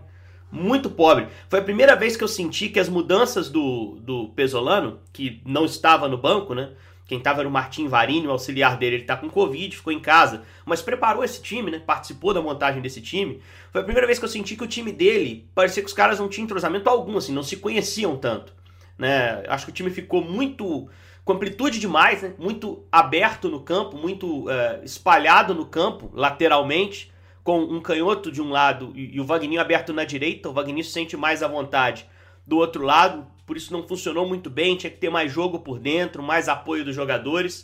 Muito 0.51 0.89
pobre. 0.89 1.29
Foi 1.49 1.59
a 1.59 1.65
primeira 1.65 1.95
vez 1.95 2.17
que 2.17 2.25
eu 2.25 2.29
senti 2.29 2.69
que 2.69 2.81
as 2.81 2.89
mudanças 2.89 3.51
do, 3.51 3.99
do 4.01 4.29
Pesolano, 4.31 5.01
que 5.13 5.43
não 5.45 5.65
estava 5.65 6.09
no 6.09 6.17
banco, 6.17 6.55
né? 6.55 6.71
Quem 7.09 7.17
estava 7.17 7.41
era 7.41 7.49
o 7.49 7.51
Martim 7.51 7.89
Varini, 7.89 8.27
o 8.27 8.31
auxiliar 8.31 8.77
dele, 8.77 8.97
ele 8.97 9.03
está 9.03 9.17
com 9.17 9.31
Covid, 9.31 9.75
ficou 9.75 9.91
em 9.91 9.99
casa, 9.99 10.43
mas 10.67 10.83
preparou 10.83 11.25
esse 11.25 11.41
time, 11.41 11.71
né? 11.71 11.79
Participou 11.79 12.35
da 12.35 12.43
montagem 12.43 12.83
desse 12.83 13.01
time. 13.01 13.41
Foi 13.73 13.81
a 13.81 13.85
primeira 13.85 14.07
vez 14.07 14.19
que 14.19 14.27
eu 14.27 14.29
senti 14.29 14.55
que 14.55 14.63
o 14.63 14.69
time 14.69 14.93
dele 14.93 15.49
parecia 15.55 15.83
que 15.83 15.89
os 15.89 15.95
caras 15.95 16.21
não 16.21 16.29
tinham 16.29 16.45
entrosamento 16.45 16.87
algum, 16.87 17.17
assim, 17.17 17.33
não 17.33 17.43
se 17.43 17.57
conheciam 17.57 18.15
tanto. 18.19 18.53
Né? 18.99 19.43
Acho 19.49 19.65
que 19.65 19.71
o 19.71 19.75
time 19.75 19.89
ficou 19.89 20.23
muito 20.23 20.91
com 21.25 21.33
amplitude 21.33 21.81
demais, 21.81 22.21
né? 22.21 22.35
muito 22.39 22.85
aberto 22.93 23.49
no 23.49 23.61
campo, 23.61 23.97
muito 23.97 24.49
é, 24.51 24.83
espalhado 24.85 25.55
no 25.55 25.65
campo, 25.65 26.11
lateralmente, 26.13 27.11
com 27.43 27.59
um 27.59 27.81
canhoto 27.81 28.31
de 28.31 28.43
um 28.43 28.51
lado 28.51 28.93
e, 28.95 29.17
e 29.17 29.21
o 29.21 29.25
Vagninho 29.25 29.63
aberto 29.63 29.95
na 29.95 30.05
direita. 30.05 30.51
O 30.51 30.53
Vagninho 30.53 30.85
se 30.85 30.91
sente 30.91 31.17
mais 31.17 31.43
à 31.43 31.49
vontade 31.49 32.07
do 32.47 32.59
outro 32.59 32.85
lado, 32.85 33.27
por 33.49 33.57
isso 33.57 33.73
não 33.73 33.89
funcionou 33.89 34.29
muito 34.29 34.51
bem. 34.51 34.77
Tinha 34.77 34.91
que 34.91 34.99
ter 34.99 35.09
mais 35.09 35.33
jogo 35.33 35.61
por 35.61 35.79
dentro, 35.79 36.23
mais 36.23 36.51
apoio 36.51 36.85
dos 36.85 36.95
jogadores. 36.95 37.63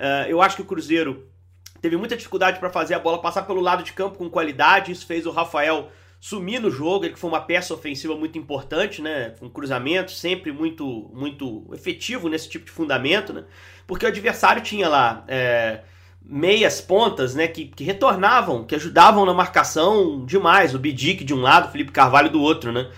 Uh, 0.00 0.26
eu 0.26 0.40
acho 0.40 0.56
que 0.56 0.62
o 0.62 0.64
Cruzeiro 0.64 1.28
teve 1.82 1.98
muita 1.98 2.16
dificuldade 2.16 2.58
para 2.58 2.70
fazer 2.70 2.94
a 2.94 2.98
bola 2.98 3.20
passar 3.20 3.42
pelo 3.42 3.60
lado 3.60 3.82
de 3.82 3.92
campo 3.92 4.16
com 4.16 4.30
qualidade. 4.30 4.90
Isso 4.90 5.06
fez 5.06 5.26
o 5.26 5.30
Rafael 5.30 5.92
sumir 6.18 6.60
no 6.60 6.70
jogo, 6.70 7.04
ele 7.04 7.12
que 7.12 7.18
foi 7.18 7.28
uma 7.28 7.42
peça 7.42 7.74
ofensiva 7.74 8.16
muito 8.16 8.38
importante, 8.38 9.02
né? 9.02 9.34
Um 9.42 9.50
cruzamento 9.50 10.12
sempre 10.12 10.50
muito 10.50 11.10
muito 11.12 11.68
efetivo 11.74 12.30
nesse 12.30 12.48
tipo 12.48 12.64
de 12.64 12.72
fundamento, 12.72 13.34
né? 13.34 13.44
Porque 13.86 14.06
o 14.06 14.08
adversário 14.08 14.62
tinha 14.62 14.88
lá 14.88 15.24
é, 15.28 15.82
meias 16.24 16.80
pontas, 16.80 17.34
né? 17.34 17.46
Que, 17.46 17.66
que, 17.66 17.84
retornavam, 17.84 18.64
que 18.64 18.74
ajudavam 18.74 19.26
na 19.26 19.34
marcação 19.34 20.24
demais. 20.24 20.74
O 20.74 20.78
Bidic 20.78 21.22
de 21.22 21.34
um 21.34 21.42
lado, 21.42 21.68
o 21.68 21.70
Felipe 21.70 21.92
Carvalho 21.92 22.30
do 22.30 22.40
outro, 22.40 22.72
né? 22.72 22.90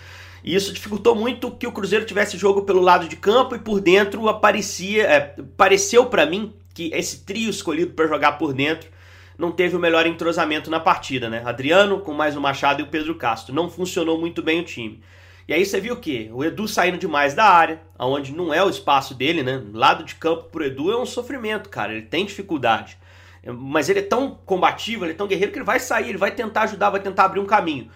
E 0.43 0.55
isso 0.55 0.73
dificultou 0.73 1.15
muito 1.15 1.51
que 1.51 1.67
o 1.67 1.71
Cruzeiro 1.71 2.05
tivesse 2.05 2.37
jogo 2.37 2.63
pelo 2.63 2.81
lado 2.81 3.07
de 3.07 3.15
campo 3.15 3.55
e 3.55 3.59
por 3.59 3.79
dentro 3.79 4.27
aparecia, 4.27 5.03
é, 5.03 5.19
pareceu 5.55 6.07
para 6.07 6.25
mim 6.25 6.53
que 6.73 6.91
esse 6.93 7.23
trio 7.23 7.49
escolhido 7.49 7.93
para 7.93 8.07
jogar 8.07 8.33
por 8.33 8.53
dentro 8.53 8.89
não 9.37 9.51
teve 9.51 9.75
o 9.75 9.79
melhor 9.79 10.05
entrosamento 10.05 10.69
na 10.69 10.79
partida, 10.79 11.29
né? 11.29 11.41
Adriano 11.45 11.99
com 11.99 12.13
mais 12.13 12.35
o 12.35 12.41
Machado 12.41 12.81
e 12.81 12.83
o 12.83 12.87
Pedro 12.87 13.15
Castro. 13.15 13.53
Não 13.53 13.69
funcionou 13.69 14.19
muito 14.19 14.41
bem 14.41 14.61
o 14.61 14.63
time. 14.63 15.01
E 15.47 15.53
aí 15.53 15.65
você 15.65 15.81
viu 15.81 15.95
o 15.95 15.97
quê? 15.97 16.29
O 16.31 16.43
Edu 16.43 16.67
saindo 16.67 16.97
demais 16.97 17.33
da 17.33 17.45
área, 17.45 17.81
aonde 17.97 18.31
não 18.31 18.53
é 18.53 18.63
o 18.63 18.69
espaço 18.69 19.13
dele, 19.13 19.43
né? 19.43 19.61
Lado 19.73 20.03
de 20.03 20.15
campo 20.15 20.43
pro 20.45 20.63
Edu 20.63 20.91
é 20.91 20.97
um 20.97 21.05
sofrimento, 21.05 21.69
cara. 21.69 21.91
Ele 21.91 22.03
tem 22.03 22.25
dificuldade. 22.25 22.97
Mas 23.45 23.89
ele 23.89 23.99
é 23.99 24.03
tão 24.03 24.37
combativo, 24.45 25.03
ele 25.03 25.13
é 25.13 25.15
tão 25.15 25.27
guerreiro 25.27 25.51
que 25.51 25.57
ele 25.57 25.65
vai 25.65 25.79
sair, 25.79 26.09
ele 26.09 26.17
vai 26.17 26.31
tentar 26.31 26.63
ajudar, 26.63 26.91
vai 26.91 27.01
tentar 27.01 27.25
abrir 27.25 27.39
um 27.39 27.45
caminho. 27.45 27.89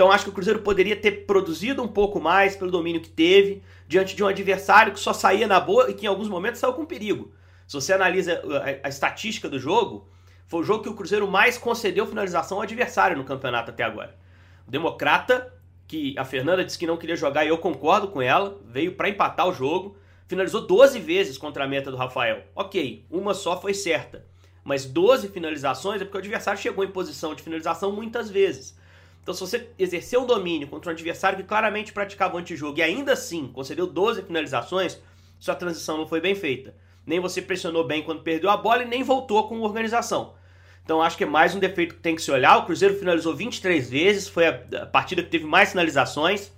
Então 0.00 0.10
acho 0.10 0.24
que 0.24 0.30
o 0.30 0.32
Cruzeiro 0.32 0.60
poderia 0.60 0.96
ter 0.96 1.26
produzido 1.26 1.82
um 1.82 1.86
pouco 1.86 2.18
mais 2.18 2.56
pelo 2.56 2.70
domínio 2.70 3.02
que 3.02 3.10
teve, 3.10 3.62
diante 3.86 4.16
de 4.16 4.24
um 4.24 4.26
adversário 4.26 4.94
que 4.94 4.98
só 4.98 5.12
saía 5.12 5.46
na 5.46 5.60
boa 5.60 5.90
e 5.90 5.94
que 5.94 6.06
em 6.06 6.08
alguns 6.08 6.26
momentos 6.26 6.58
saiu 6.58 6.72
com 6.72 6.86
perigo. 6.86 7.34
Se 7.66 7.74
você 7.74 7.92
analisa 7.92 8.42
a, 8.82 8.86
a 8.86 8.88
estatística 8.88 9.46
do 9.46 9.58
jogo, 9.58 10.08
foi 10.46 10.60
o 10.60 10.64
jogo 10.64 10.84
que 10.84 10.88
o 10.88 10.94
Cruzeiro 10.94 11.30
mais 11.30 11.58
concedeu 11.58 12.06
finalização 12.06 12.56
ao 12.56 12.62
adversário 12.62 13.14
no 13.14 13.24
campeonato 13.24 13.72
até 13.72 13.82
agora. 13.82 14.16
O 14.66 14.70
Democrata, 14.70 15.52
que 15.86 16.18
a 16.18 16.24
Fernanda 16.24 16.64
disse 16.64 16.78
que 16.78 16.86
não 16.86 16.96
queria 16.96 17.14
jogar 17.14 17.44
e 17.44 17.48
eu 17.48 17.58
concordo 17.58 18.08
com 18.08 18.22
ela, 18.22 18.58
veio 18.64 18.92
para 18.92 19.10
empatar 19.10 19.46
o 19.46 19.52
jogo, 19.52 19.98
finalizou 20.26 20.66
12 20.66 20.98
vezes 20.98 21.36
contra 21.36 21.64
a 21.64 21.68
meta 21.68 21.90
do 21.90 21.98
Rafael. 21.98 22.44
Ok, 22.56 23.04
uma 23.10 23.34
só 23.34 23.60
foi 23.60 23.74
certa. 23.74 24.24
Mas 24.64 24.86
12 24.86 25.28
finalizações 25.28 26.00
é 26.00 26.06
porque 26.06 26.16
o 26.16 26.20
adversário 26.20 26.58
chegou 26.58 26.82
em 26.82 26.90
posição 26.90 27.34
de 27.34 27.42
finalização 27.42 27.92
muitas 27.92 28.30
vezes. 28.30 28.79
Então, 29.22 29.34
se 29.34 29.40
você 29.40 29.70
exerceu 29.78 30.22
um 30.22 30.26
domínio 30.26 30.68
contra 30.68 30.90
um 30.90 30.94
adversário 30.94 31.38
que 31.38 31.44
claramente 31.44 31.92
praticava 31.92 32.36
o 32.36 32.38
antijogo 32.38 32.78
e 32.78 32.82
ainda 32.82 33.12
assim 33.12 33.48
concedeu 33.48 33.86
12 33.86 34.22
finalizações, 34.22 34.98
sua 35.38 35.54
transição 35.54 35.98
não 35.98 36.06
foi 36.06 36.20
bem 36.20 36.34
feita. 36.34 36.74
Nem 37.06 37.20
você 37.20 37.40
pressionou 37.40 37.84
bem 37.84 38.02
quando 38.02 38.22
perdeu 38.22 38.50
a 38.50 38.56
bola 38.56 38.82
e 38.82 38.88
nem 38.88 39.02
voltou 39.02 39.48
com 39.48 39.60
organização. 39.60 40.34
Então 40.84 41.00
acho 41.00 41.16
que 41.16 41.24
é 41.24 41.26
mais 41.26 41.54
um 41.54 41.58
defeito 41.58 41.94
que 41.94 42.00
tem 42.00 42.16
que 42.16 42.22
se 42.22 42.30
olhar. 42.30 42.56
O 42.58 42.64
Cruzeiro 42.64 42.98
finalizou 42.98 43.34
23 43.34 43.88
vezes, 43.88 44.28
foi 44.28 44.46
a, 44.46 44.86
partida 44.86 45.22
que 45.22 45.30
teve 45.30 45.44
mais 45.44 45.70
finalizações, 45.70 46.52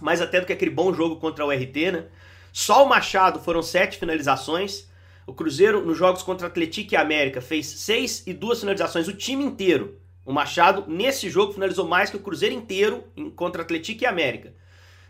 mais 0.00 0.20
até 0.20 0.40
do 0.40 0.46
que 0.46 0.52
aquele 0.52 0.70
bom 0.70 0.92
jogo 0.92 1.16
contra 1.16 1.44
o 1.44 1.50
RT, 1.50 1.92
né? 1.92 2.04
Só 2.52 2.84
o 2.84 2.88
Machado 2.88 3.40
foram 3.40 3.62
sete 3.62 3.98
finalizações. 3.98 4.88
O 5.26 5.32
Cruzeiro, 5.32 5.84
nos 5.84 5.96
jogos 5.96 6.22
contra 6.22 6.46
Atlético 6.46 6.94
e 6.94 6.96
América, 6.96 7.40
fez 7.40 7.66
seis 7.66 8.26
e 8.26 8.32
duas 8.32 8.60
finalizações, 8.60 9.08
o 9.08 9.12
time 9.12 9.44
inteiro. 9.44 9.98
O 10.28 10.32
Machado, 10.34 10.84
nesse 10.86 11.30
jogo, 11.30 11.54
finalizou 11.54 11.88
mais 11.88 12.10
que 12.10 12.16
o 12.18 12.20
Cruzeiro 12.20 12.54
inteiro 12.54 13.02
contra 13.34 13.62
Atlético 13.62 14.04
e 14.04 14.06
América. 14.06 14.52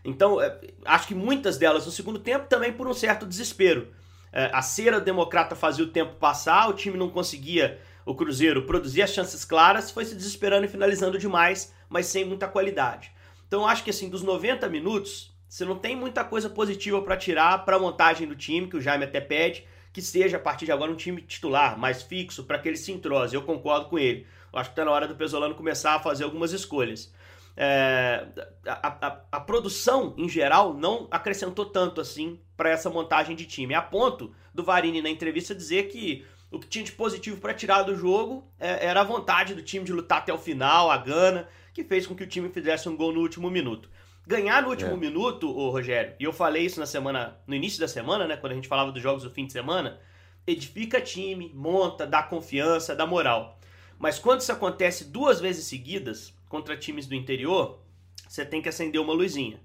Então, 0.04 0.40
é, 0.40 0.60
acho 0.84 1.08
que 1.08 1.14
muitas 1.14 1.58
delas 1.58 1.84
no 1.84 1.90
segundo 1.90 2.20
tempo 2.20 2.46
também 2.46 2.72
por 2.72 2.86
um 2.86 2.94
certo 2.94 3.26
desespero. 3.26 3.88
É, 4.32 4.48
a 4.52 4.62
cera 4.62 5.00
democrata 5.00 5.56
fazia 5.56 5.84
o 5.84 5.88
tempo 5.88 6.14
passar, 6.20 6.68
o 6.68 6.72
time 6.72 6.96
não 6.96 7.10
conseguia 7.10 7.80
o 8.06 8.14
Cruzeiro 8.14 8.62
produzia 8.62 9.08
chances 9.08 9.44
claras, 9.44 9.90
foi 9.90 10.04
se 10.04 10.14
desesperando 10.14 10.66
e 10.66 10.68
finalizando 10.68 11.18
demais, 11.18 11.74
mas 11.88 12.06
sem 12.06 12.24
muita 12.24 12.46
qualidade. 12.46 13.10
Então 13.48 13.66
acho 13.66 13.82
que 13.82 13.90
assim, 13.90 14.08
dos 14.08 14.22
90 14.22 14.68
minutos, 14.68 15.34
você 15.48 15.64
não 15.64 15.76
tem 15.76 15.96
muita 15.96 16.22
coisa 16.22 16.48
positiva 16.48 17.02
para 17.02 17.16
tirar 17.16 17.64
para 17.64 17.74
a 17.74 17.80
montagem 17.80 18.28
do 18.28 18.36
time, 18.36 18.68
que 18.68 18.76
o 18.76 18.80
Jaime 18.80 19.02
até 19.02 19.20
pede, 19.20 19.66
que 19.92 20.00
seja 20.00 20.36
a 20.36 20.40
partir 20.40 20.64
de 20.64 20.70
agora 20.70 20.92
um 20.92 20.96
time 20.96 21.20
titular, 21.22 21.76
mais 21.76 22.02
fixo, 22.04 22.44
para 22.44 22.60
que 22.60 22.68
ele 22.68 22.76
se 22.76 22.92
entrose. 22.92 23.34
Eu 23.34 23.42
concordo 23.42 23.88
com 23.88 23.98
ele. 23.98 24.24
Eu 24.52 24.58
acho 24.58 24.70
que 24.70 24.72
está 24.72 24.84
na 24.84 24.90
hora 24.90 25.06
do 25.06 25.14
Pesolano 25.14 25.54
começar 25.54 25.94
a 25.94 26.00
fazer 26.00 26.24
algumas 26.24 26.52
escolhas. 26.52 27.12
É, 27.56 28.26
a, 28.66 29.06
a, 29.06 29.20
a, 29.32 29.40
produção, 29.40 30.14
em 30.16 30.28
geral, 30.28 30.74
não 30.74 31.08
acrescentou 31.10 31.66
tanto 31.66 32.00
assim 32.00 32.38
para 32.56 32.70
essa 32.70 32.88
montagem 32.88 33.34
de 33.34 33.46
time. 33.46 33.74
A 33.74 33.82
ponto 33.82 34.32
do 34.54 34.62
Varini, 34.62 35.02
na 35.02 35.08
entrevista, 35.08 35.54
dizer 35.54 35.88
que 35.88 36.24
o 36.50 36.58
que 36.58 36.68
tinha 36.68 36.84
de 36.84 36.92
positivo 36.92 37.40
para 37.40 37.52
tirar 37.52 37.82
do 37.82 37.96
jogo 37.96 38.48
é, 38.58 38.86
era 38.86 39.00
a 39.00 39.04
vontade 39.04 39.54
do 39.54 39.62
time 39.62 39.84
de 39.84 39.92
lutar 39.92 40.18
até 40.18 40.32
o 40.32 40.38
final, 40.38 40.90
a 40.90 40.96
gana, 40.96 41.48
que 41.74 41.84
fez 41.84 42.06
com 42.06 42.14
que 42.14 42.22
o 42.22 42.28
time 42.28 42.48
fizesse 42.48 42.88
um 42.88 42.96
gol 42.96 43.12
no 43.12 43.20
último 43.20 43.50
minuto. 43.50 43.90
Ganhar 44.26 44.62
no 44.62 44.68
último 44.68 44.92
é. 44.92 44.96
minuto, 44.96 45.50
ô 45.50 45.70
Rogério, 45.70 46.14
e 46.20 46.24
eu 46.24 46.32
falei 46.32 46.64
isso 46.64 46.78
na 46.78 46.86
semana, 46.86 47.38
no 47.46 47.54
início 47.54 47.80
da 47.80 47.88
semana, 47.88 48.26
né, 48.26 48.36
quando 48.36 48.52
a 48.52 48.54
gente 48.54 48.68
falava 48.68 48.92
dos 48.92 49.02
jogos 49.02 49.22
do 49.22 49.30
fim 49.30 49.46
de 49.46 49.52
semana, 49.52 49.98
edifica 50.46 51.00
time, 51.00 51.50
monta, 51.54 52.06
dá 52.06 52.22
confiança, 52.22 52.94
dá 52.94 53.06
moral. 53.06 53.57
Mas 53.98 54.18
quando 54.18 54.40
isso 54.40 54.52
acontece 54.52 55.04
duas 55.04 55.40
vezes 55.40 55.64
seguidas 55.64 56.32
contra 56.48 56.76
times 56.76 57.06
do 57.06 57.14
interior, 57.14 57.80
você 58.28 58.44
tem 58.44 58.62
que 58.62 58.68
acender 58.68 59.00
uma 59.00 59.12
luzinha. 59.12 59.60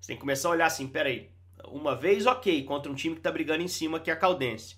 Você 0.00 0.08
tem 0.08 0.16
que 0.16 0.20
começar 0.20 0.48
a 0.48 0.52
olhar 0.52 0.66
assim, 0.66 0.86
peraí, 0.86 1.30
uma 1.66 1.94
vez 1.94 2.26
ok, 2.26 2.62
contra 2.64 2.90
um 2.90 2.94
time 2.94 3.14
que 3.14 3.20
tá 3.20 3.30
brigando 3.30 3.62
em 3.62 3.68
cima, 3.68 4.00
que 4.00 4.10
é 4.10 4.12
a 4.12 4.16
Caldense. 4.16 4.76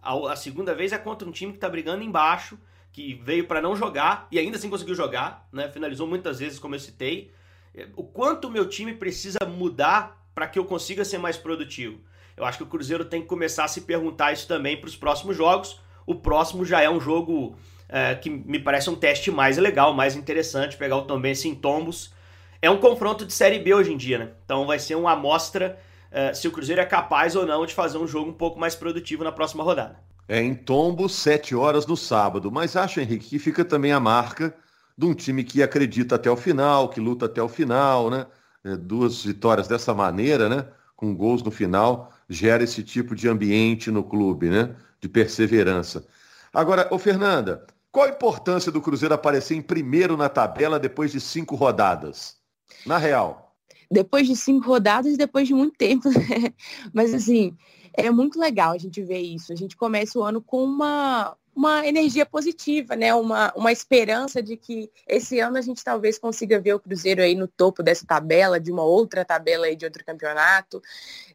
A, 0.00 0.32
a 0.32 0.36
segunda 0.36 0.74
vez 0.74 0.92
é 0.92 0.98
contra 0.98 1.28
um 1.28 1.32
time 1.32 1.52
que 1.52 1.58
está 1.58 1.68
brigando 1.68 2.02
embaixo, 2.02 2.58
que 2.92 3.14
veio 3.14 3.46
para 3.46 3.60
não 3.60 3.76
jogar 3.76 4.26
e 4.30 4.38
ainda 4.38 4.56
assim 4.56 4.70
conseguiu 4.70 4.94
jogar, 4.94 5.48
né? 5.52 5.68
Finalizou 5.68 6.06
muitas 6.06 6.38
vezes, 6.38 6.58
como 6.58 6.74
eu 6.74 6.80
citei. 6.80 7.30
É, 7.74 7.88
o 7.94 8.04
quanto 8.04 8.48
o 8.48 8.50
meu 8.50 8.68
time 8.68 8.94
precisa 8.94 9.38
mudar 9.46 10.26
para 10.34 10.46
que 10.46 10.58
eu 10.58 10.64
consiga 10.64 11.04
ser 11.04 11.18
mais 11.18 11.36
produtivo? 11.36 12.00
Eu 12.36 12.44
acho 12.44 12.58
que 12.58 12.64
o 12.64 12.66
Cruzeiro 12.66 13.04
tem 13.04 13.22
que 13.22 13.26
começar 13.26 13.64
a 13.64 13.68
se 13.68 13.82
perguntar 13.82 14.32
isso 14.32 14.46
também 14.46 14.78
para 14.78 14.88
os 14.88 14.96
próximos 14.96 15.36
jogos. 15.36 15.80
O 16.06 16.14
próximo 16.14 16.64
já 16.64 16.80
é 16.80 16.88
um 16.88 17.00
jogo 17.00 17.56
é, 17.88 18.14
que 18.14 18.30
me 18.30 18.58
parece 18.58 18.90
um 18.90 18.94
teste 18.94 19.30
mais 19.30 19.56
legal, 19.58 19.94
mais 19.94 20.16
interessante, 20.16 20.76
pegar 20.76 20.96
o 20.96 21.02
Tombense 21.02 21.48
em 21.48 21.54
tombos. 21.54 22.12
É 22.60 22.70
um 22.70 22.78
confronto 22.78 23.24
de 23.24 23.32
Série 23.32 23.58
B 23.58 23.74
hoje 23.74 23.92
em 23.92 23.96
dia, 23.96 24.18
né? 24.18 24.30
Então 24.44 24.66
vai 24.66 24.78
ser 24.78 24.94
uma 24.94 25.12
amostra 25.12 25.78
é, 26.10 26.32
se 26.34 26.48
o 26.48 26.50
Cruzeiro 26.50 26.80
é 26.80 26.84
capaz 26.84 27.36
ou 27.36 27.46
não 27.46 27.66
de 27.66 27.74
fazer 27.74 27.98
um 27.98 28.06
jogo 28.06 28.30
um 28.30 28.34
pouco 28.34 28.58
mais 28.58 28.74
produtivo 28.74 29.22
na 29.22 29.32
próxima 29.32 29.62
rodada. 29.62 29.98
É 30.28 30.42
em 30.42 30.54
Tombo, 30.54 31.08
7 31.08 31.54
horas 31.54 31.86
no 31.86 31.96
sábado. 31.96 32.50
Mas 32.50 32.76
acho, 32.76 33.00
Henrique, 33.00 33.28
que 33.28 33.38
fica 33.38 33.64
também 33.64 33.92
a 33.92 34.00
marca 34.00 34.54
de 34.98 35.06
um 35.06 35.14
time 35.14 35.44
que 35.44 35.62
acredita 35.62 36.16
até 36.16 36.30
o 36.30 36.36
final, 36.36 36.88
que 36.88 37.00
luta 37.00 37.26
até 37.26 37.42
o 37.42 37.48
final, 37.48 38.10
né? 38.10 38.26
É, 38.64 38.76
duas 38.76 39.24
vitórias 39.24 39.68
dessa 39.68 39.94
maneira, 39.94 40.48
né? 40.48 40.66
com 40.96 41.14
gols 41.14 41.42
no 41.42 41.50
final, 41.50 42.12
gera 42.28 42.64
esse 42.64 42.82
tipo 42.82 43.14
de 43.14 43.28
ambiente 43.28 43.90
no 43.90 44.02
clube, 44.02 44.48
né? 44.48 44.74
De 45.00 45.08
perseverança. 45.08 46.04
Agora, 46.52 46.88
ô 46.90 46.98
Fernanda, 46.98 47.66
qual 47.96 48.04
a 48.04 48.10
importância 48.10 48.70
do 48.70 48.82
Cruzeiro 48.82 49.14
aparecer 49.14 49.54
em 49.54 49.62
primeiro 49.62 50.18
na 50.18 50.28
tabela 50.28 50.78
depois 50.78 51.10
de 51.10 51.18
cinco 51.18 51.56
rodadas? 51.56 52.36
Na 52.84 52.98
real. 52.98 53.56
Depois 53.90 54.26
de 54.26 54.36
cinco 54.36 54.66
rodadas 54.66 55.14
e 55.14 55.16
depois 55.16 55.48
de 55.48 55.54
muito 55.54 55.78
tempo, 55.78 56.10
né? 56.12 56.52
Mas 56.92 57.14
assim, 57.14 57.56
é 57.96 58.10
muito 58.10 58.38
legal 58.38 58.72
a 58.72 58.78
gente 58.78 59.02
ver 59.02 59.20
isso. 59.20 59.52
A 59.52 59.56
gente 59.56 59.76
começa 59.76 60.18
o 60.18 60.22
ano 60.22 60.40
com 60.40 60.62
uma, 60.62 61.36
uma 61.56 61.86
energia 61.86 62.26
positiva, 62.26 62.94
né? 62.94 63.14
Uma, 63.14 63.50
uma 63.56 63.72
esperança 63.72 64.42
de 64.42 64.58
que 64.58 64.90
esse 65.08 65.40
ano 65.40 65.56
a 65.56 65.62
gente 65.62 65.82
talvez 65.82 66.18
consiga 66.18 66.60
ver 66.60 66.74
o 66.74 66.78
Cruzeiro 66.78 67.22
aí 67.22 67.34
no 67.34 67.48
topo 67.48 67.82
dessa 67.82 68.06
tabela, 68.06 68.60
de 68.60 68.70
uma 68.70 68.84
outra 68.84 69.24
tabela 69.24 69.64
aí 69.64 69.74
de 69.74 69.86
outro 69.86 70.04
campeonato. 70.04 70.82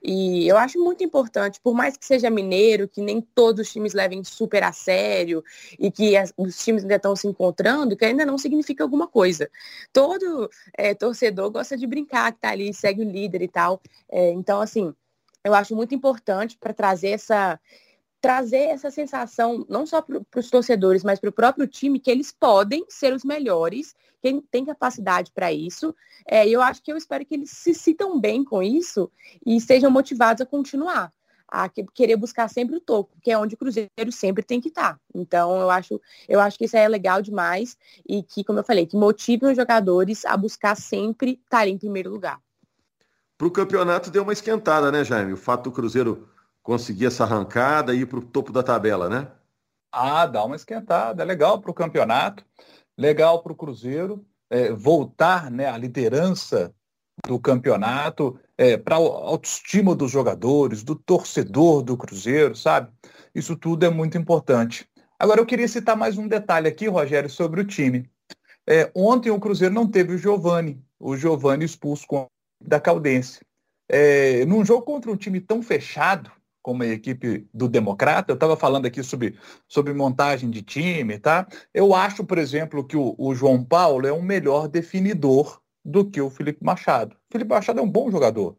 E 0.03 0.47
eu 0.47 0.57
acho 0.57 0.77
muito 0.79 1.03
importante, 1.03 1.59
por 1.59 1.73
mais 1.73 1.97
que 1.97 2.05
seja 2.05 2.29
mineiro, 2.29 2.87
que 2.87 3.01
nem 3.01 3.19
todos 3.19 3.65
os 3.67 3.73
times 3.73 3.93
levem 3.93 4.23
super 4.23 4.63
a 4.63 4.71
sério 4.71 5.43
e 5.79 5.89
que 5.89 6.15
as, 6.15 6.31
os 6.37 6.63
times 6.63 6.83
ainda 6.83 6.97
estão 6.97 7.15
se 7.15 7.27
encontrando, 7.27 7.97
que 7.97 8.05
ainda 8.05 8.23
não 8.23 8.37
significa 8.37 8.83
alguma 8.83 9.07
coisa. 9.07 9.49
Todo 9.91 10.49
é, 10.77 10.93
torcedor 10.93 11.49
gosta 11.49 11.75
de 11.75 11.87
brincar, 11.87 12.31
que 12.31 12.39
tá 12.39 12.49
ali, 12.51 12.71
segue 12.75 13.01
o 13.01 13.09
líder 13.09 13.41
e 13.41 13.47
tal. 13.47 13.81
É, 14.07 14.31
então, 14.31 14.61
assim, 14.61 14.93
eu 15.43 15.53
acho 15.53 15.75
muito 15.75 15.95
importante 15.95 16.57
para 16.57 16.73
trazer 16.73 17.09
essa 17.09 17.59
trazer 18.21 18.67
essa 18.67 18.91
sensação, 18.91 19.65
não 19.67 19.83
só 19.83 19.99
para 19.99 20.21
os 20.37 20.49
torcedores, 20.51 21.03
mas 21.03 21.19
para 21.19 21.31
o 21.31 21.33
próprio 21.33 21.65
time, 21.65 21.99
que 21.99 22.11
eles 22.11 22.31
podem 22.31 22.85
ser 22.87 23.13
os 23.13 23.23
melhores, 23.23 23.95
quem 24.21 24.39
tem 24.39 24.63
capacidade 24.63 25.31
para 25.31 25.51
isso. 25.51 25.95
É, 26.27 26.47
eu 26.47 26.61
acho 26.61 26.83
que 26.83 26.93
eu 26.93 26.97
espero 26.97 27.25
que 27.25 27.33
eles 27.33 27.49
se 27.49 27.73
sintam 27.73 28.19
bem 28.19 28.43
com 28.43 28.61
isso 28.61 29.11
e 29.43 29.59
sejam 29.59 29.89
motivados 29.89 30.39
a 30.39 30.45
continuar, 30.45 31.11
a 31.47 31.67
querer 31.67 32.15
buscar 32.15 32.47
sempre 32.47 32.75
o 32.75 32.79
topo, 32.79 33.17
que 33.23 33.31
é 33.31 33.37
onde 33.37 33.55
o 33.55 33.57
Cruzeiro 33.57 34.11
sempre 34.11 34.43
tem 34.43 34.61
que 34.61 34.69
estar. 34.69 34.93
Tá. 34.93 34.99
Então, 35.15 35.59
eu 35.59 35.71
acho, 35.71 35.99
eu 36.29 36.39
acho 36.39 36.59
que 36.59 36.65
isso 36.65 36.77
é 36.77 36.87
legal 36.87 37.23
demais 37.23 37.75
e 38.07 38.21
que, 38.21 38.43
como 38.43 38.59
eu 38.59 38.63
falei, 38.63 38.85
que 38.85 38.95
motivem 38.95 39.49
os 39.49 39.55
jogadores 39.55 40.25
a 40.25 40.37
buscar 40.37 40.75
sempre 40.77 41.39
estar 41.43 41.67
em 41.67 41.77
primeiro 41.79 42.11
lugar. 42.11 42.39
Para 43.41 43.47
o 43.47 43.51
campeonato 43.51 44.11
deu 44.11 44.21
uma 44.21 44.33
esquentada, 44.33 44.91
né, 44.91 45.03
Jaime? 45.03 45.33
O 45.33 45.37
fato 45.37 45.63
do 45.63 45.71
Cruzeiro 45.71 46.29
conseguir 46.61 47.07
essa 47.07 47.23
arrancada 47.23 47.91
e 47.91 48.01
ir 48.01 48.05
para 48.05 48.19
o 48.19 48.23
topo 48.23 48.51
da 48.51 48.61
tabela, 48.61 49.09
né? 49.09 49.29
Ah, 49.91 50.27
dá 50.27 50.45
uma 50.45 50.55
esquentada. 50.55 51.23
É 51.23 51.25
legal 51.25 51.59
para 51.59 51.71
o 51.71 51.73
campeonato, 51.73 52.45
legal 52.95 53.41
para 53.41 53.51
o 53.51 53.55
Cruzeiro 53.55 54.23
é, 54.47 54.71
voltar 54.71 55.49
né, 55.49 55.65
à 55.65 55.75
liderança 55.75 56.71
do 57.27 57.39
campeonato, 57.39 58.39
é, 58.55 58.77
para 58.77 58.97
a 58.97 58.99
autoestima 58.99 59.95
dos 59.95 60.11
jogadores, 60.11 60.83
do 60.83 60.93
torcedor 60.93 61.81
do 61.81 61.97
Cruzeiro, 61.97 62.55
sabe? 62.55 62.91
Isso 63.33 63.55
tudo 63.55 63.83
é 63.83 63.89
muito 63.89 64.19
importante. 64.19 64.87
Agora, 65.17 65.41
eu 65.41 65.47
queria 65.47 65.67
citar 65.67 65.97
mais 65.97 66.15
um 66.15 66.27
detalhe 66.27 66.67
aqui, 66.67 66.87
Rogério, 66.87 67.27
sobre 67.27 67.61
o 67.61 67.65
time. 67.65 68.07
É, 68.69 68.91
ontem 68.95 69.31
o 69.31 69.39
Cruzeiro 69.39 69.73
não 69.73 69.87
teve 69.87 70.13
o 70.13 70.17
Giovani, 70.19 70.79
o 70.99 71.17
Giovani 71.17 71.65
expulso 71.65 72.05
da 72.61 72.79
Caldense. 72.79 73.41
É, 73.89 74.45
num 74.45 74.63
jogo 74.63 74.83
contra 74.83 75.11
um 75.11 75.17
time 75.17 75.39
tão 75.41 75.61
fechado, 75.61 76.31
como 76.61 76.83
a 76.83 76.87
equipe 76.87 77.47
do 77.53 77.67
Democrata, 77.67 78.31
eu 78.31 78.35
estava 78.35 78.55
falando 78.55 78.85
aqui 78.85 79.03
sobre, 79.03 79.37
sobre 79.67 79.93
montagem 79.93 80.49
de 80.49 80.61
time, 80.61 81.17
tá? 81.17 81.47
Eu 81.73 81.93
acho, 81.93 82.23
por 82.23 82.37
exemplo, 82.37 82.85
que 82.85 82.95
o, 82.95 83.15
o, 83.17 83.33
João 83.33 83.63
Paulo 83.63 84.05
é 84.07 84.13
um 84.13 84.21
melhor 84.21 84.67
definidor 84.67 85.59
do 85.83 86.09
que 86.09 86.21
o 86.21 86.29
Felipe 86.29 86.63
Machado. 86.63 87.15
O 87.15 87.31
Felipe 87.31 87.49
Machado 87.49 87.79
é 87.79 87.83
um 87.83 87.89
bom 87.89 88.11
jogador. 88.11 88.55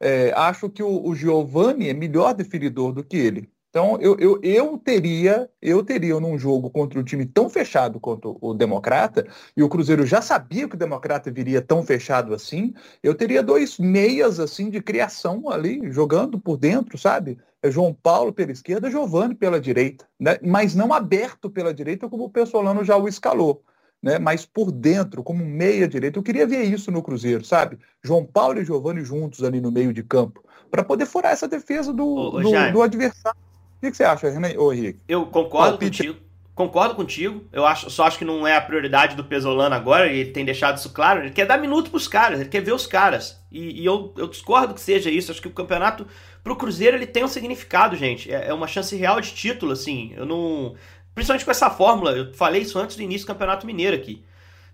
É, 0.00 0.32
acho 0.32 0.68
que 0.68 0.82
o, 0.82 1.06
o 1.06 1.14
é 1.14 1.94
melhor 1.94 2.34
definidor 2.34 2.92
do 2.92 3.04
que 3.04 3.16
ele. 3.16 3.50
Então, 3.72 3.96
eu, 4.02 4.14
eu, 4.18 4.38
eu 4.42 4.76
teria, 4.76 5.48
eu 5.62 5.82
teria 5.82 6.20
num 6.20 6.38
jogo 6.38 6.68
contra 6.68 7.00
um 7.00 7.02
time 7.02 7.24
tão 7.24 7.48
fechado 7.48 7.98
quanto 7.98 8.36
o 8.38 8.52
Democrata, 8.52 9.26
e 9.56 9.62
o 9.62 9.68
Cruzeiro 9.68 10.04
já 10.04 10.20
sabia 10.20 10.68
que 10.68 10.74
o 10.74 10.78
Democrata 10.78 11.30
viria 11.30 11.62
tão 11.62 11.82
fechado 11.82 12.34
assim, 12.34 12.74
eu 13.02 13.14
teria 13.14 13.42
dois 13.42 13.78
meias 13.78 14.38
assim 14.38 14.68
de 14.68 14.78
criação 14.82 15.48
ali, 15.48 15.90
jogando 15.90 16.38
por 16.38 16.58
dentro, 16.58 16.98
sabe? 16.98 17.38
É 17.62 17.70
João 17.70 17.94
Paulo 17.94 18.30
pela 18.30 18.52
esquerda, 18.52 18.90
Giovani 18.90 19.34
pela 19.34 19.58
direita, 19.58 20.06
né? 20.20 20.38
mas 20.42 20.74
não 20.74 20.92
aberto 20.92 21.48
pela 21.48 21.72
direita 21.72 22.10
como 22.10 22.24
o 22.24 22.30
Pessolano 22.30 22.84
já 22.84 22.98
o 22.98 23.08
escalou. 23.08 23.64
Né, 24.02 24.18
mas 24.18 24.44
por 24.44 24.72
dentro, 24.72 25.22
como 25.22 25.46
meia 25.46 25.86
direita. 25.86 26.18
Eu 26.18 26.24
queria 26.24 26.44
ver 26.44 26.64
isso 26.64 26.90
no 26.90 27.04
Cruzeiro, 27.04 27.44
sabe? 27.44 27.78
João 28.02 28.26
Paulo 28.26 28.60
e 28.60 28.64
Giovani 28.64 29.04
juntos 29.04 29.44
ali 29.44 29.60
no 29.60 29.70
meio 29.70 29.92
de 29.92 30.02
campo, 30.02 30.44
para 30.72 30.82
poder 30.82 31.06
furar 31.06 31.30
essa 31.30 31.46
defesa 31.46 31.92
do, 31.92 32.04
ô, 32.04 32.28
ô, 32.34 32.42
do, 32.42 32.72
do 32.72 32.82
adversário 32.82 33.38
que, 33.82 33.90
que 33.90 33.96
você 33.96 34.04
acha, 34.04 34.30
Renan? 34.30 34.52
Ô, 34.58 34.72
Henrique? 34.72 35.00
Eu 35.08 35.26
concordo 35.26 35.76
contigo. 35.76 36.16
Concordo 36.54 36.94
contigo. 36.94 37.44
Eu 37.52 37.66
acho, 37.66 37.90
só 37.90 38.04
acho 38.04 38.18
que 38.18 38.24
não 38.24 38.46
é 38.46 38.56
a 38.56 38.60
prioridade 38.60 39.16
do 39.16 39.24
Pesolano 39.24 39.74
agora, 39.74 40.06
e 40.06 40.18
ele 40.20 40.30
tem 40.30 40.44
deixado 40.44 40.76
isso 40.76 40.90
claro. 40.90 41.20
Ele 41.20 41.30
quer 41.30 41.46
dar 41.46 41.58
minuto 41.58 41.90
pros 41.90 42.06
caras, 42.06 42.40
ele 42.40 42.48
quer 42.48 42.60
ver 42.60 42.72
os 42.72 42.86
caras. 42.86 43.42
E, 43.50 43.82
e 43.82 43.84
eu, 43.84 44.14
eu 44.16 44.28
discordo 44.28 44.74
que 44.74 44.80
seja 44.80 45.10
isso. 45.10 45.32
Acho 45.32 45.42
que 45.42 45.48
o 45.48 45.52
campeonato, 45.52 46.06
pro 46.44 46.54
Cruzeiro, 46.54 46.96
ele 46.96 47.06
tem 47.06 47.24
um 47.24 47.28
significado, 47.28 47.96
gente. 47.96 48.32
É, 48.32 48.48
é 48.48 48.54
uma 48.54 48.68
chance 48.68 48.94
real 48.94 49.20
de 49.20 49.32
título, 49.32 49.72
assim. 49.72 50.12
Eu 50.16 50.24
não. 50.24 50.76
Principalmente 51.14 51.44
com 51.44 51.50
essa 51.50 51.68
fórmula, 51.68 52.12
eu 52.12 52.32
falei 52.34 52.62
isso 52.62 52.78
antes 52.78 52.96
do 52.96 53.02
início 53.02 53.26
do 53.26 53.32
Campeonato 53.32 53.66
Mineiro 53.66 53.96
aqui. 53.96 54.24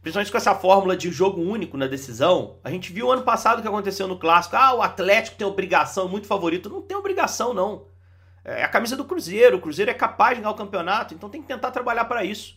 Principalmente 0.02 0.30
com 0.30 0.38
essa 0.38 0.54
fórmula 0.54 0.96
de 0.96 1.10
jogo 1.10 1.40
único 1.40 1.76
na 1.76 1.86
decisão. 1.86 2.56
A 2.62 2.70
gente 2.70 2.92
viu 2.92 3.10
ano 3.10 3.22
passado 3.22 3.58
o 3.58 3.62
que 3.62 3.68
aconteceu 3.68 4.06
no 4.06 4.18
clássico. 4.18 4.56
Ah, 4.56 4.74
o 4.74 4.82
Atlético 4.82 5.36
tem 5.36 5.46
obrigação, 5.46 6.08
muito 6.08 6.26
favorito. 6.26 6.68
Não 6.68 6.82
tem 6.82 6.96
obrigação, 6.96 7.54
não. 7.54 7.86
É 8.56 8.64
a 8.64 8.68
camisa 8.68 8.96
do 8.96 9.04
Cruzeiro. 9.04 9.56
O 9.58 9.60
Cruzeiro 9.60 9.90
é 9.90 9.94
capaz 9.94 10.36
de 10.36 10.42
ganhar 10.42 10.52
o 10.52 10.56
campeonato, 10.56 11.14
então 11.14 11.28
tem 11.28 11.42
que 11.42 11.48
tentar 11.48 11.70
trabalhar 11.70 12.04
para 12.06 12.24
isso. 12.24 12.56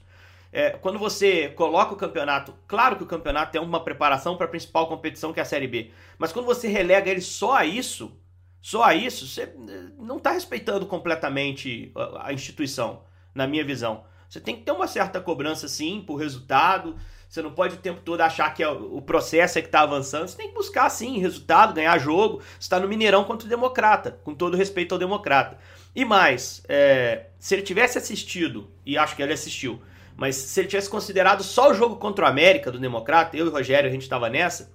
É, 0.54 0.72
quando 0.72 1.00
você 1.00 1.50
coloca 1.50 1.94
o 1.94 1.98
campeonato, 1.98 2.54
claro 2.68 2.98
que 2.98 3.04
o 3.04 3.08
campeonato 3.08 3.58
é 3.58 3.62
uma 3.62 3.84
preparação 3.84 4.36
para 4.36 4.46
a 4.46 4.50
principal 4.50 4.88
competição 4.88 5.32
que 5.32 5.40
é 5.40 5.44
a 5.44 5.46
Série 5.46 5.68
B, 5.68 5.92
mas 6.18 6.34
quando 6.34 6.46
você 6.46 6.68
relega 6.68 7.10
ele 7.10 7.22
só 7.22 7.56
a 7.56 7.66
isso, 7.66 8.20
só 8.62 8.84
a 8.84 8.94
isso, 8.94 9.26
você 9.26 9.44
eh, 9.44 9.92
não 9.98 10.18
está 10.18 10.32
respeitando 10.32 10.86
completamente 10.86 11.92
a 12.20 12.34
instituição, 12.34 13.04
na 13.34 13.48
minha 13.48 13.64
visão. 13.64 14.04
Você 14.30 14.40
tem 14.40 14.56
que 14.56 14.64
ter 14.64 14.72
uma 14.72 14.88
certa 14.88 15.20
cobrança, 15.20 15.68
sim, 15.68 16.04
por 16.06 16.16
resultado. 16.16 16.96
Você 17.32 17.42
não 17.42 17.52
pode 17.52 17.76
o 17.76 17.78
tempo 17.78 18.02
todo 18.04 18.20
achar 18.20 18.54
que 18.54 18.62
é 18.62 18.68
o 18.68 19.02
processo 19.02 19.58
é 19.58 19.62
que 19.62 19.70
está 19.70 19.84
avançando. 19.84 20.28
Você 20.28 20.36
tem 20.36 20.50
que 20.50 20.54
buscar, 20.54 20.90
sim, 20.90 21.18
resultado, 21.18 21.74
ganhar 21.74 21.98
jogo. 21.98 22.40
Você 22.40 22.60
está 22.60 22.78
no 22.78 22.90
Mineirão 22.90 23.24
contra 23.24 23.46
o 23.46 23.50
Democrata, 23.50 24.20
com 24.26 24.36
todo 24.36 24.58
respeito 24.58 24.94
ao 24.94 25.00
Democrata. 25.00 25.58
E 25.96 26.04
mais, 26.04 26.62
é, 26.68 27.28
se 27.40 27.56
ele 27.56 27.62
tivesse 27.62 27.98
assistido, 27.98 28.70
e 28.86 28.98
acho 28.98 29.16
que 29.16 29.24
ele 29.24 29.32
assistiu, 29.32 29.82
mas 30.18 30.36
se 30.36 30.60
ele 30.60 30.68
tivesse 30.68 30.90
considerado 30.90 31.42
só 31.42 31.72
o 31.72 31.74
jogo 31.74 31.96
contra 31.96 32.26
o 32.26 32.28
América 32.28 32.70
do 32.70 32.78
Democrata, 32.78 33.38
eu 33.38 33.46
e 33.46 33.50
o 33.50 33.52
Rogério, 33.54 33.90
a 33.90 33.94
gente 33.94 34.02
estava 34.02 34.30
nessa, 34.30 34.70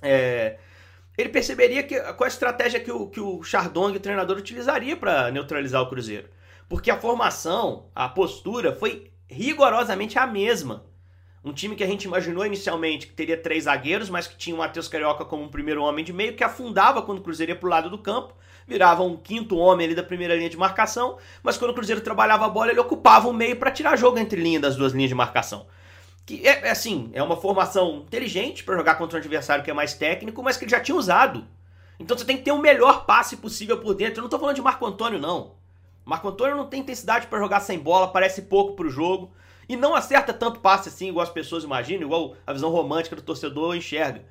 é, 0.00 0.56
ele 1.18 1.28
perceberia 1.28 1.82
que, 1.82 2.00
qual 2.00 2.24
a 2.24 2.28
estratégia 2.28 2.80
que 2.80 2.90
o, 2.90 3.08
que 3.08 3.20
o 3.20 3.42
Chardong, 3.42 3.94
o 3.94 4.00
treinador, 4.00 4.38
utilizaria 4.38 4.96
para 4.96 5.30
neutralizar 5.30 5.82
o 5.82 5.90
Cruzeiro. 5.90 6.30
Porque 6.66 6.90
a 6.90 6.98
formação, 6.98 7.90
a 7.94 8.08
postura 8.08 8.74
foi 8.74 9.12
rigorosamente 9.28 10.18
a 10.18 10.26
mesma. 10.26 10.88
Um 11.44 11.52
time 11.52 11.74
que 11.74 11.82
a 11.82 11.86
gente 11.86 12.04
imaginou 12.04 12.44
inicialmente 12.44 13.06
que 13.06 13.12
teria 13.14 13.36
três 13.36 13.64
zagueiros, 13.64 14.10
mas 14.10 14.26
que 14.26 14.36
tinha 14.36 14.54
o 14.54 14.58
Matheus 14.58 14.88
Carioca 14.88 15.24
como 15.24 15.42
um 15.42 15.48
primeiro 15.48 15.82
homem 15.82 16.04
de 16.04 16.12
meio, 16.12 16.36
que 16.36 16.44
afundava 16.44 17.00
quando 17.00 17.18
o 17.18 17.22
Cruzeiro 17.22 17.52
ia 17.52 17.56
para 17.56 17.66
o 17.66 17.70
lado 17.70 17.90
do 17.90 17.98
campo 17.98 18.34
virava 18.70 19.02
um 19.02 19.16
quinto 19.16 19.56
homem 19.56 19.86
ali 19.86 19.96
da 19.96 20.02
primeira 20.02 20.36
linha 20.36 20.48
de 20.48 20.56
marcação, 20.56 21.18
mas 21.42 21.58
quando 21.58 21.72
o 21.72 21.74
Cruzeiro 21.74 22.00
trabalhava 22.00 22.46
a 22.46 22.48
bola, 22.48 22.70
ele 22.70 22.78
ocupava 22.78 23.28
o 23.28 23.32
meio 23.32 23.56
para 23.56 23.68
tirar 23.72 23.96
jogo 23.96 24.16
entre 24.16 24.40
linha 24.40 24.60
das 24.60 24.76
duas 24.76 24.92
linhas 24.92 25.08
de 25.08 25.14
marcação. 25.14 25.66
Que 26.24 26.46
é, 26.46 26.68
é 26.68 26.70
assim, 26.70 27.10
é 27.12 27.20
uma 27.20 27.36
formação 27.36 28.04
inteligente 28.06 28.62
para 28.62 28.76
jogar 28.76 28.94
contra 28.94 29.18
um 29.18 29.20
adversário 29.20 29.64
que 29.64 29.70
é 29.72 29.74
mais 29.74 29.94
técnico, 29.94 30.40
mas 30.40 30.56
que 30.56 30.64
ele 30.64 30.70
já 30.70 30.78
tinha 30.78 30.96
usado. 30.96 31.44
Então 31.98 32.16
você 32.16 32.24
tem 32.24 32.36
que 32.36 32.44
ter 32.44 32.52
o 32.52 32.58
melhor 32.58 33.04
passe 33.04 33.36
possível 33.36 33.78
por 33.78 33.92
dentro. 33.94 34.18
Eu 34.18 34.22
não 34.22 34.26
estou 34.26 34.38
falando 34.38 34.54
de 34.54 34.62
Marco 34.62 34.86
Antônio, 34.86 35.18
não. 35.18 35.54
Marco 36.04 36.28
Antônio 36.28 36.56
não 36.56 36.66
tem 36.66 36.80
intensidade 36.80 37.26
para 37.26 37.40
jogar 37.40 37.60
sem 37.60 37.78
bola, 37.78 38.12
parece 38.12 38.42
pouco 38.42 38.74
pro 38.74 38.88
jogo. 38.88 39.32
E 39.70 39.76
não 39.76 39.94
acerta 39.94 40.32
tanto 40.32 40.58
passe 40.58 40.88
assim, 40.88 41.10
igual 41.10 41.22
as 41.22 41.32
pessoas 41.32 41.62
imaginam, 41.62 42.02
igual 42.02 42.34
a 42.44 42.52
visão 42.52 42.70
romântica 42.70 43.14
do 43.14 43.22
torcedor 43.22 43.76
enxerga. 43.76 44.24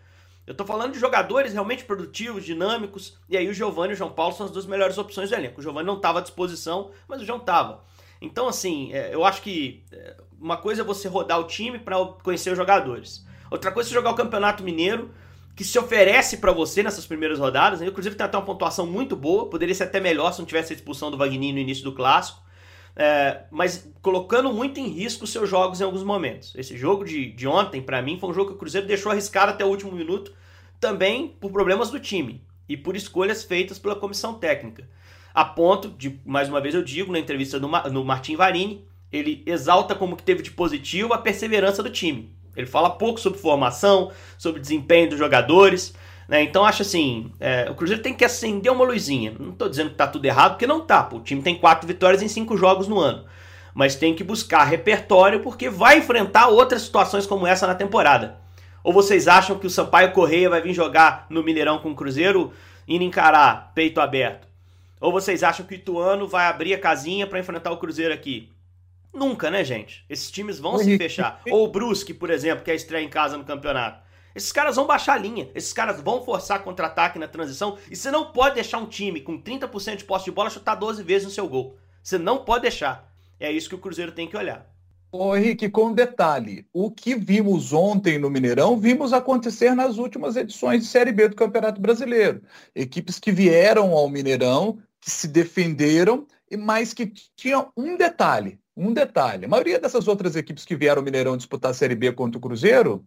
Eu 0.45 0.54
tô 0.54 0.65
falando 0.65 0.91
de 0.91 0.99
jogadores 0.99 1.54
realmente 1.54 1.86
produtivos, 1.86 2.43
dinâmicos, 2.43 3.17
e 3.30 3.38
aí 3.38 3.47
o 3.47 3.54
Giovanni 3.54 3.91
e 3.91 3.93
o 3.93 3.97
João 3.97 4.12
Paulo 4.12 4.36
são 4.36 4.47
as 4.47 4.52
duas 4.52 4.65
melhores 4.65 4.97
opções 4.97 5.30
do 5.30 5.36
elenco. 5.38 5.62
O 5.62 5.63
Giovanni 5.63 5.88
não 5.88 5.95
estava 5.95 6.19
à 6.19 6.21
disposição, 6.21 6.91
mas 7.08 7.21
o 7.21 7.25
João 7.25 7.39
estava. 7.39 7.86
Então, 8.21 8.49
assim, 8.49 8.91
é, 8.91 9.15
eu 9.15 9.23
acho 9.23 9.41
que 9.41 9.82
é, 9.93 10.17
uma 10.41 10.58
coisa 10.58 10.82
é 10.82 10.84
você 10.84 11.08
rodar 11.08 11.39
o 11.39 11.45
time 11.45 11.80
para 11.80 11.95
conhecer 12.21 12.52
os 12.52 12.58
jogadores. 12.58 13.25
Outra 13.49 13.71
coisa 13.71 13.89
é 13.89 13.93
jogar 13.93 14.12
o 14.12 14.15
Campeonato 14.15 14.62
Mineiro, 14.62 15.10
que 15.56 15.63
se 15.63 15.80
oferece 15.80 16.39
para 16.39 16.52
você 16.52 16.84
nessas 16.84 17.06
primeiras 17.06 17.39
rodadas. 17.39 17.80
O 17.80 17.91
Cruzeiro 17.93 18.17
tem 18.17 18.25
até 18.25 18.38
uma 18.38 18.45
pontuação 18.45 18.86
muito 18.86 19.15
boa, 19.15 19.49
poderia 19.49 19.73
ser 19.73 19.84
até 19.84 20.02
melhor 20.02 20.34
se 20.34 20.39
não 20.39 20.45
tivesse 20.45 20.73
a 20.73 20.75
expulsão 20.75 21.10
do 21.10 21.15
Wagner 21.15 21.54
no 21.54 21.60
início 21.60 21.86
do 21.86 21.93
clássico. 21.93 22.49
É, 22.95 23.43
mas 23.49 23.89
colocando 24.02 24.52
muito 24.52 24.80
em 24.80 24.88
risco 24.88 25.25
seus 25.25 25.49
jogos 25.49 25.80
em 25.80 25.84
alguns 25.84 26.04
momentos. 26.04 26.54
Esse 26.56 26.78
jogo 26.78 27.06
de, 27.06 27.32
de 27.32 27.47
ontem, 27.47 27.82
para 27.82 28.02
mim, 28.02 28.17
foi 28.19 28.30
um 28.30 28.34
jogo 28.34 28.49
que 28.49 28.56
o 28.56 28.60
Cruzeiro 28.60 28.88
deixou 28.88 29.12
arriscado 29.12 29.52
até 29.52 29.63
o 29.63 29.69
último 29.69 29.91
minuto, 29.91 30.34
também 30.80 31.30
por 31.39 31.52
problemas 31.52 31.89
do 31.89 31.99
time. 31.99 32.41
e 32.69 32.78
por 32.78 32.95
escolhas 32.95 33.43
feitas 33.43 33.80
pela 33.80 33.95
comissão 33.95 34.36
técnica. 34.36 34.88
A 35.34 35.43
ponto 35.43 35.89
de, 35.89 36.19
mais 36.23 36.47
uma 36.47 36.62
vez 36.62 36.75
eu 36.75 36.84
digo, 36.84 37.12
na 37.12 37.19
entrevista 37.19 37.60
no, 37.60 37.67
no 37.67 38.06
Martin 38.06 38.36
Varini, 38.36 38.86
ele 39.12 39.41
exalta 39.45 39.95
como 39.95 40.15
que 40.15 40.21
teve 40.23 40.43
de 40.43 40.52
positivo 40.52 41.13
a 41.13 41.17
perseverança 41.17 41.82
do 41.82 41.89
time. 41.89 42.32
Ele 42.56 42.67
fala 42.67 42.89
pouco 42.91 43.19
sobre 43.19 43.39
formação, 43.39 44.12
sobre 44.38 44.62
desempenho 44.62 45.10
dos 45.10 45.17
jogadores. 45.17 45.95
Né? 46.30 46.44
Então 46.44 46.63
acho 46.63 46.84
assim, 46.84 47.32
é, 47.39 47.68
o 47.72 47.74
Cruzeiro 47.74 48.04
tem 48.04 48.13
que 48.13 48.24
acender 48.24 48.72
uma 48.72 48.86
luzinha. 48.86 49.34
Não 49.38 49.50
estou 49.50 49.68
dizendo 49.68 49.88
que 49.88 49.96
está 49.96 50.06
tudo 50.06 50.24
errado, 50.26 50.52
porque 50.52 50.68
não 50.68 50.80
tá. 50.80 51.02
Pô. 51.02 51.18
O 51.18 51.24
time 51.24 51.42
tem 51.42 51.56
quatro 51.56 51.88
vitórias 51.88 52.22
em 52.22 52.28
cinco 52.28 52.56
jogos 52.56 52.88
no 52.88 53.00
ano. 53.00 53.26
Mas 53.74 53.96
tem 53.96 54.15
que 54.15 54.24
buscar 54.24 54.63
repertório, 54.63 55.39
porque 55.42 55.70
vai 55.70 55.98
enfrentar 55.98 56.48
outras 56.50 56.84
situações 56.84 57.26
como 57.26 57.48
essa 57.48 57.65
na 57.65 57.74
temporada. 57.74 58.38
Ou 58.84 58.94
vocês 58.94 59.28
acham 59.28 59.58
que 59.58 59.65
o 59.65 59.70
Sampaio 59.70 60.12
Correia 60.12 60.50
vai 60.50 60.62
vir 60.62 60.74
jogar 60.74 61.26
no 61.30 61.44
Mineirão 61.44 61.80
com 61.80 61.92
o 61.92 61.96
Cruzeiro 61.96 62.54
indo 62.88 63.04
encarar 63.04 63.72
peito 63.74 64.00
aberto? 64.00 64.48
Ou 65.02 65.12
vocês 65.12 65.44
acham 65.44 65.65
que 65.65 65.74
o 65.74 65.78
Ituano 65.78 66.28
vai 66.28 66.46
abrir 66.46 66.76
a 66.76 66.80
casinha 66.80 67.26
para 67.26 67.39
enfrentar 67.39 67.72
o 67.72 67.78
Cruzeiro 67.78 68.13
aqui? 68.13 68.52
Nunca, 69.12 69.50
né, 69.50 69.63
gente? 69.63 70.06
Esses 70.08 70.30
times 70.30 70.60
vão 70.60 70.78
se 70.78 70.96
fechar. 70.98 71.42
Ou 71.50 71.65
o 71.65 71.72
Brusque, 71.72 72.13
por 72.13 72.30
exemplo, 72.30 72.63
que 72.63 72.70
é 72.70 72.76
estreia 72.76 73.04
em 73.04 73.10
casa 73.10 73.36
no 73.36 73.44
campeonato. 73.44 74.09
Esses 74.39 74.54
caras 74.54 74.78
vão 74.78 74.88
baixar 74.88 75.15
a 75.15 75.17
linha, 75.17 75.49
esses 75.54 75.73
caras 75.73 75.99
vão 75.99 76.23
forçar 76.23 76.63
contra-ataque 76.63 77.19
na 77.19 77.28
transição 77.28 77.78
e 77.91 77.95
você 77.95 78.10
não 78.10 78.32
pode 78.32 78.56
deixar 78.56 78.78
um 78.78 78.86
time 78.86 79.19
com 79.19 79.38
30% 79.38 79.97
de 79.97 80.06
posse 80.06 80.23
de 80.23 80.32
bola 80.32 80.49
chutar 80.49 80.75
12 80.75 81.04
vezes 81.04 81.28
no 81.28 81.34
seu 81.34 81.45
gol. 81.45 81.75
Você 82.02 82.17
não 82.17 82.45
pode 82.45 82.62
deixar. 82.62 83.13
É 83.38 83.52
isso 83.52 83.67
que 83.67 83.75
o 83.75 83.80
Cruzeiro 83.80 84.13
tem 84.13 84.30
que 84.30 84.38
olhar. 84.38 84.65
Ô 85.12 85.36
Henrique, 85.36 85.67
com 85.67 85.88
um 85.88 85.93
detalhe, 85.93 86.65
o 86.71 86.89
que 86.89 87.15
vimos 87.15 87.73
ontem 87.73 88.17
no 88.17 88.30
Mineirão, 88.30 88.80
vimos 88.80 89.12
acontecer 89.12 89.75
nas 89.75 89.97
últimas 89.97 90.38
edições 90.38 90.84
de 90.84 90.88
Série 90.88 91.12
B 91.12 91.28
do 91.28 91.36
Campeonato 91.36 91.82
Brasileiro. 91.82 92.41
Equipes 92.73 93.19
que 93.19 93.34
vieram 93.34 93.91
ao 93.91 94.08
Mineirão, 94.08 94.80
que 95.02 95.12
se 95.12 95.28
defenderam, 95.28 96.25
mas 96.58 96.93
que 96.93 97.12
tinham 97.36 97.73
um 97.75 97.97
detalhe, 97.97 98.58
um 98.78 98.93
detalhe. 98.93 99.43
A 99.43 99.49
maioria 99.49 99.80
dessas 99.80 100.08
outras 100.08 100.38
equipes 100.38 100.63
que 100.63 100.78
vieram 100.78 101.02
ao 101.02 101.06
Mineirão 101.06 101.36
disputar 101.36 101.71
a 101.71 101.73
Série 101.73 101.95
B 101.95 102.13
contra 102.13 102.38
o 102.38 102.41
Cruzeiro 102.41 103.04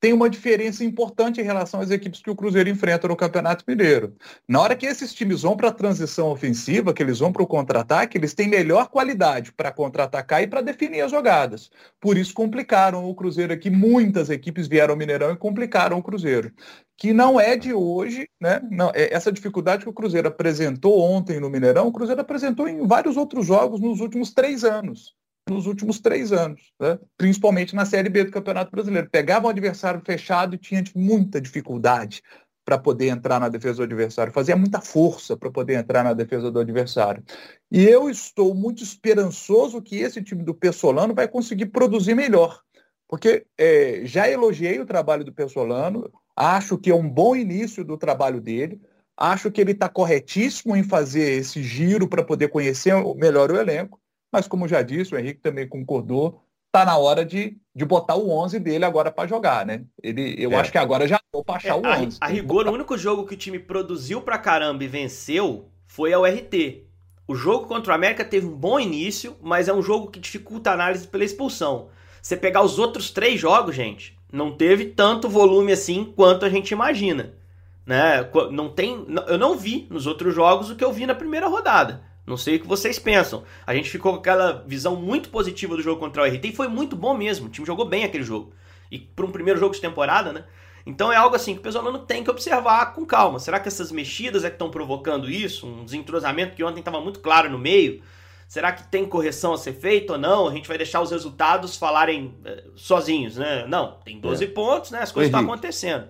tem 0.00 0.12
uma 0.12 0.28
diferença 0.28 0.84
importante 0.84 1.40
em 1.40 1.44
relação 1.44 1.80
às 1.80 1.90
equipes 1.90 2.20
que 2.20 2.30
o 2.30 2.36
Cruzeiro 2.36 2.68
enfrenta 2.68 3.08
no 3.08 3.16
Campeonato 3.16 3.64
Mineiro. 3.66 4.14
Na 4.46 4.60
hora 4.60 4.76
que 4.76 4.86
esses 4.86 5.12
times 5.14 5.42
vão 5.42 5.56
para 5.56 5.68
a 5.68 5.72
transição 5.72 6.28
ofensiva, 6.28 6.92
que 6.92 7.02
eles 7.02 7.18
vão 7.18 7.32
para 7.32 7.42
o 7.42 7.46
contra-ataque, 7.46 8.18
eles 8.18 8.34
têm 8.34 8.48
melhor 8.48 8.88
qualidade 8.88 9.52
para 9.52 9.72
contra-atacar 9.72 10.42
e 10.42 10.46
para 10.46 10.60
definir 10.60 11.00
as 11.00 11.10
jogadas. 11.10 11.70
Por 12.00 12.18
isso 12.18 12.34
complicaram 12.34 13.08
o 13.08 13.14
Cruzeiro 13.14 13.52
aqui. 13.52 13.70
Muitas 13.70 14.28
equipes 14.28 14.68
vieram 14.68 14.92
ao 14.92 14.98
Mineirão 14.98 15.32
e 15.32 15.36
complicaram 15.36 15.98
o 15.98 16.02
Cruzeiro. 16.02 16.52
Que 16.98 17.12
não 17.12 17.38
é 17.40 17.56
de 17.56 17.72
hoje, 17.72 18.28
né? 18.40 18.60
Não, 18.70 18.90
é 18.94 19.14
essa 19.14 19.32
dificuldade 19.32 19.84
que 19.84 19.90
o 19.90 19.92
Cruzeiro 19.92 20.28
apresentou 20.28 21.00
ontem 21.00 21.40
no 21.40 21.50
Mineirão, 21.50 21.88
o 21.88 21.92
Cruzeiro 21.92 22.20
apresentou 22.20 22.68
em 22.68 22.86
vários 22.86 23.16
outros 23.16 23.46
jogos 23.46 23.80
nos 23.80 24.00
últimos 24.00 24.32
três 24.32 24.64
anos 24.64 25.14
nos 25.48 25.66
últimos 25.66 26.00
três 26.00 26.32
anos, 26.32 26.72
né? 26.80 26.98
principalmente 27.16 27.74
na 27.74 27.84
Série 27.84 28.08
B 28.08 28.24
do 28.24 28.32
Campeonato 28.32 28.70
Brasileiro. 28.70 29.08
Pegava 29.08 29.46
um 29.46 29.50
adversário 29.50 30.02
fechado 30.04 30.54
e 30.54 30.58
tinha 30.58 30.82
muita 30.94 31.40
dificuldade 31.40 32.22
para 32.64 32.76
poder 32.76 33.08
entrar 33.08 33.38
na 33.38 33.48
defesa 33.48 33.76
do 33.76 33.82
adversário, 33.84 34.32
fazia 34.32 34.56
muita 34.56 34.80
força 34.80 35.36
para 35.36 35.52
poder 35.52 35.74
entrar 35.74 36.02
na 36.02 36.12
defesa 36.12 36.50
do 36.50 36.58
adversário. 36.58 37.22
E 37.70 37.84
eu 37.84 38.10
estou 38.10 38.52
muito 38.56 38.82
esperançoso 38.82 39.80
que 39.80 39.98
esse 39.98 40.20
time 40.20 40.42
do 40.42 40.52
Pessolano 40.52 41.14
vai 41.14 41.28
conseguir 41.28 41.66
produzir 41.66 42.16
melhor, 42.16 42.60
porque 43.06 43.46
é, 43.56 44.00
já 44.04 44.28
elogiei 44.28 44.80
o 44.80 44.86
trabalho 44.86 45.24
do 45.24 45.32
Pessolano, 45.32 46.10
acho 46.34 46.76
que 46.76 46.90
é 46.90 46.94
um 46.94 47.08
bom 47.08 47.36
início 47.36 47.84
do 47.84 47.96
trabalho 47.96 48.40
dele, 48.40 48.80
acho 49.16 49.48
que 49.48 49.60
ele 49.60 49.70
está 49.70 49.88
corretíssimo 49.88 50.76
em 50.76 50.82
fazer 50.82 51.38
esse 51.38 51.62
giro 51.62 52.08
para 52.08 52.24
poder 52.24 52.48
conhecer 52.48 52.92
melhor 53.14 53.52
o 53.52 53.56
elenco, 53.56 54.00
mas 54.32 54.46
como 54.48 54.68
já 54.68 54.82
disse, 54.82 55.14
o 55.14 55.18
Henrique 55.18 55.40
também 55.40 55.68
concordou, 55.68 56.42
tá 56.70 56.84
na 56.84 56.98
hora 56.98 57.24
de, 57.24 57.56
de 57.74 57.84
botar 57.84 58.16
o 58.16 58.30
11 58.30 58.58
dele 58.58 58.84
agora 58.84 59.10
para 59.10 59.28
jogar, 59.28 59.64
né? 59.64 59.84
Ele, 60.02 60.34
eu 60.38 60.52
é. 60.52 60.56
acho 60.56 60.70
que 60.70 60.78
agora 60.78 61.08
já 61.08 61.18
vou 61.32 61.42
para 61.42 61.56
achar 61.56 61.70
é, 61.70 61.74
o 61.74 62.04
11. 62.04 62.18
A, 62.20 62.26
a 62.26 62.28
rigor, 62.28 62.66
o 62.66 62.72
único 62.72 62.98
jogo 62.98 63.24
que 63.24 63.34
o 63.34 63.38
time 63.38 63.58
produziu 63.58 64.20
pra 64.20 64.36
caramba 64.36 64.84
e 64.84 64.88
venceu 64.88 65.70
foi 65.86 66.12
a 66.12 66.20
URT. 66.20 66.84
O 67.28 67.34
jogo 67.34 67.66
contra 67.66 67.92
o 67.92 67.94
América 67.94 68.24
teve 68.24 68.46
um 68.46 68.54
bom 68.54 68.78
início, 68.78 69.36
mas 69.42 69.68
é 69.68 69.72
um 69.72 69.82
jogo 69.82 70.10
que 70.10 70.20
dificulta 70.20 70.70
a 70.70 70.74
análise 70.74 71.08
pela 71.08 71.24
expulsão. 71.24 71.88
Você 72.20 72.36
pegar 72.36 72.62
os 72.62 72.78
outros 72.78 73.10
três 73.10 73.40
jogos, 73.40 73.74
gente, 73.74 74.16
não 74.32 74.56
teve 74.56 74.86
tanto 74.86 75.28
volume 75.28 75.72
assim 75.72 76.04
quanto 76.04 76.44
a 76.44 76.50
gente 76.50 76.72
imagina. 76.72 77.34
Né? 77.86 78.28
Não 78.50 78.68
tem, 78.68 79.06
eu 79.28 79.38
não 79.38 79.56
vi 79.56 79.86
nos 79.90 80.06
outros 80.06 80.34
jogos 80.34 80.68
o 80.68 80.76
que 80.76 80.84
eu 80.84 80.92
vi 80.92 81.06
na 81.06 81.14
primeira 81.14 81.48
rodada. 81.48 82.02
Não 82.26 82.36
sei 82.36 82.56
o 82.56 82.60
que 82.60 82.66
vocês 82.66 82.98
pensam. 82.98 83.44
A 83.64 83.74
gente 83.74 83.88
ficou 83.88 84.12
com 84.12 84.18
aquela 84.18 84.64
visão 84.66 84.96
muito 84.96 85.28
positiva 85.28 85.76
do 85.76 85.82
jogo 85.82 86.00
contra 86.00 86.22
o 86.22 86.26
RT 86.26 86.44
e 86.44 86.52
foi 86.52 86.66
muito 86.66 86.96
bom 86.96 87.16
mesmo. 87.16 87.46
O 87.46 87.50
time 87.50 87.66
jogou 87.66 87.86
bem 87.86 88.04
aquele 88.04 88.24
jogo. 88.24 88.52
E 88.90 88.98
para 88.98 89.24
um 89.24 89.30
primeiro 89.30 89.60
jogo 89.60 89.74
de 89.74 89.80
temporada, 89.80 90.32
né? 90.32 90.44
Então 90.84 91.12
é 91.12 91.16
algo 91.16 91.34
assim 91.36 91.54
que 91.54 91.60
o 91.60 91.62
Pesolano 91.62 92.00
tem 92.00 92.24
que 92.24 92.30
observar 92.30 92.94
com 92.94 93.04
calma. 93.04 93.38
Será 93.38 93.60
que 93.60 93.68
essas 93.68 93.92
mexidas 93.92 94.44
é 94.44 94.48
que 94.48 94.54
estão 94.54 94.70
provocando 94.70 95.30
isso? 95.30 95.66
Um 95.66 95.84
desentrosamento 95.84 96.54
que 96.54 96.64
ontem 96.64 96.80
estava 96.80 97.00
muito 97.00 97.20
claro 97.20 97.50
no 97.50 97.58
meio? 97.58 98.02
Será 98.48 98.72
que 98.72 98.86
tem 98.88 99.04
correção 99.04 99.52
a 99.52 99.58
ser 99.58 99.72
feita 99.72 100.12
ou 100.12 100.18
não? 100.18 100.48
A 100.48 100.52
gente 100.52 100.68
vai 100.68 100.78
deixar 100.78 101.00
os 101.00 101.10
resultados 101.10 101.76
falarem 101.76 102.34
eh, 102.44 102.62
sozinhos, 102.76 103.36
né? 103.36 103.66
Não, 103.66 103.98
tem 104.04 104.20
12 104.20 104.44
é. 104.44 104.46
pontos, 104.46 104.92
né? 104.92 105.00
As 105.00 105.10
coisas 105.10 105.28
estão 105.28 105.40
acontecendo. 105.40 106.06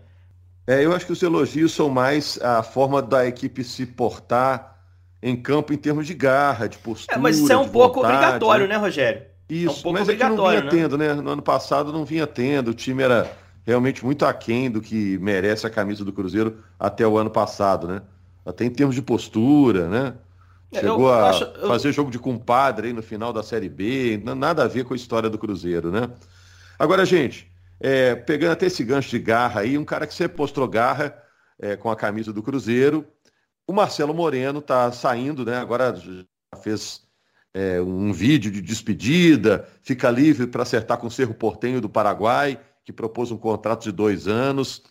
É, 0.66 0.84
eu 0.84 0.92
acho 0.94 1.06
que 1.06 1.12
os 1.12 1.22
elogios 1.22 1.72
são 1.72 1.88
mais 1.88 2.38
a 2.42 2.62
forma 2.62 3.00
da 3.00 3.26
equipe 3.26 3.64
se 3.64 3.86
portar 3.86 4.75
em 5.22 5.36
campo 5.36 5.72
em 5.72 5.76
termos 5.76 6.06
de 6.06 6.14
garra, 6.14 6.68
de 6.68 6.78
postura. 6.78 7.16
É, 7.16 7.20
mas 7.20 7.38
isso 7.38 7.52
é 7.52 7.56
um 7.56 7.68
pouco 7.68 7.96
vontade, 7.96 8.16
obrigatório, 8.16 8.68
né, 8.68 8.76
Rogério? 8.76 9.22
Isso, 9.48 9.86
é 9.86 9.90
um 9.90 9.92
mas 9.92 10.08
é 10.08 10.14
que 10.14 10.24
não 10.24 10.36
vinha 10.36 10.62
né? 10.62 10.70
tendo, 10.70 10.98
né? 10.98 11.14
No 11.14 11.30
ano 11.30 11.42
passado 11.42 11.92
não 11.92 12.04
vinha 12.04 12.26
tendo, 12.26 12.68
o 12.68 12.74
time 12.74 13.02
era 13.02 13.30
realmente 13.64 14.04
muito 14.04 14.24
aquém 14.24 14.70
do 14.70 14.80
que 14.80 15.18
merece 15.18 15.66
a 15.66 15.70
camisa 15.70 16.04
do 16.04 16.12
Cruzeiro 16.12 16.58
até 16.78 17.06
o 17.06 17.16
ano 17.18 17.30
passado, 17.30 17.88
né? 17.88 18.02
Até 18.44 18.64
em 18.64 18.70
termos 18.70 18.94
de 18.94 19.02
postura, 19.02 19.88
né? 19.88 20.14
É, 20.72 20.80
Chegou 20.80 21.08
eu 21.08 21.12
a 21.12 21.30
acho, 21.30 21.44
eu... 21.44 21.68
fazer 21.68 21.92
jogo 21.92 22.10
de 22.10 22.18
compadre 22.18 22.88
aí 22.88 22.92
no 22.92 23.02
final 23.02 23.32
da 23.32 23.42
Série 23.42 23.68
B, 23.68 24.20
nada 24.36 24.64
a 24.64 24.68
ver 24.68 24.84
com 24.84 24.94
a 24.94 24.96
história 24.96 25.30
do 25.30 25.38
Cruzeiro, 25.38 25.90
né? 25.90 26.10
Agora, 26.78 27.04
gente, 27.04 27.50
é, 27.80 28.14
pegando 28.14 28.52
até 28.52 28.66
esse 28.66 28.82
gancho 28.84 29.10
de 29.10 29.18
garra 29.18 29.60
aí, 29.60 29.78
um 29.78 29.84
cara 29.84 30.06
que 30.06 30.14
sempre 30.14 30.38
mostrou 30.38 30.66
garra 30.68 31.16
é, 31.58 31.76
com 31.76 31.90
a 31.90 31.96
camisa 31.96 32.32
do 32.32 32.42
Cruzeiro, 32.42 33.06
o 33.66 33.72
Marcelo 33.72 34.14
Moreno 34.14 34.60
está 34.60 34.90
saindo, 34.92 35.44
né? 35.44 35.56
Agora 35.56 35.94
fez 36.62 37.02
é, 37.52 37.80
um 37.80 38.12
vídeo 38.12 38.50
de 38.50 38.60
despedida, 38.60 39.68
fica 39.82 40.10
livre 40.10 40.46
para 40.46 40.62
acertar 40.62 40.98
com 40.98 41.06
o 41.06 41.10
Cerro 41.10 41.34
Portenho 41.34 41.80
do 41.80 41.88
Paraguai, 41.88 42.60
que 42.84 42.92
propôs 42.92 43.30
um 43.30 43.36
contrato 43.36 43.82
de 43.82 43.92
dois 43.92 44.28
anos. 44.28 44.84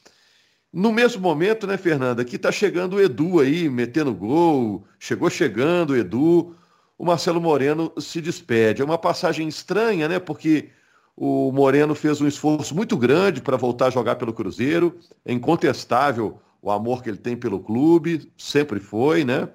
No 0.73 0.91
mesmo 0.91 1.21
momento, 1.21 1.65
né, 1.65 1.77
Fernanda, 1.77 2.25
que 2.25 2.35
está 2.35 2.51
chegando 2.51 2.97
o 2.97 3.01
Edu 3.01 3.39
aí, 3.39 3.69
metendo 3.69 4.13
gol, 4.13 4.85
chegou 4.99 5.29
chegando 5.29 5.91
o 5.91 5.95
Edu, 5.95 6.53
o 6.97 7.05
Marcelo 7.05 7.39
Moreno 7.39 7.93
se 7.97 8.19
despede. 8.19 8.81
É 8.81 8.85
uma 8.85 8.97
passagem 8.97 9.47
estranha, 9.47 10.09
né, 10.09 10.19
porque 10.19 10.69
o 11.15 11.49
Moreno 11.53 11.95
fez 11.95 12.19
um 12.19 12.27
esforço 12.27 12.75
muito 12.75 12.97
grande 12.97 13.41
para 13.41 13.55
voltar 13.55 13.87
a 13.87 13.89
jogar 13.89 14.17
pelo 14.17 14.33
Cruzeiro, 14.33 14.99
é 15.23 15.31
incontestável 15.31 16.41
o 16.65 16.71
amor 16.71 17.03
que 17.03 17.09
ele 17.11 17.19
tem 17.19 17.37
pelo 17.37 17.59
clube, 17.59 18.33
sempre 18.35 18.79
foi, 18.79 19.23
né? 19.23 19.47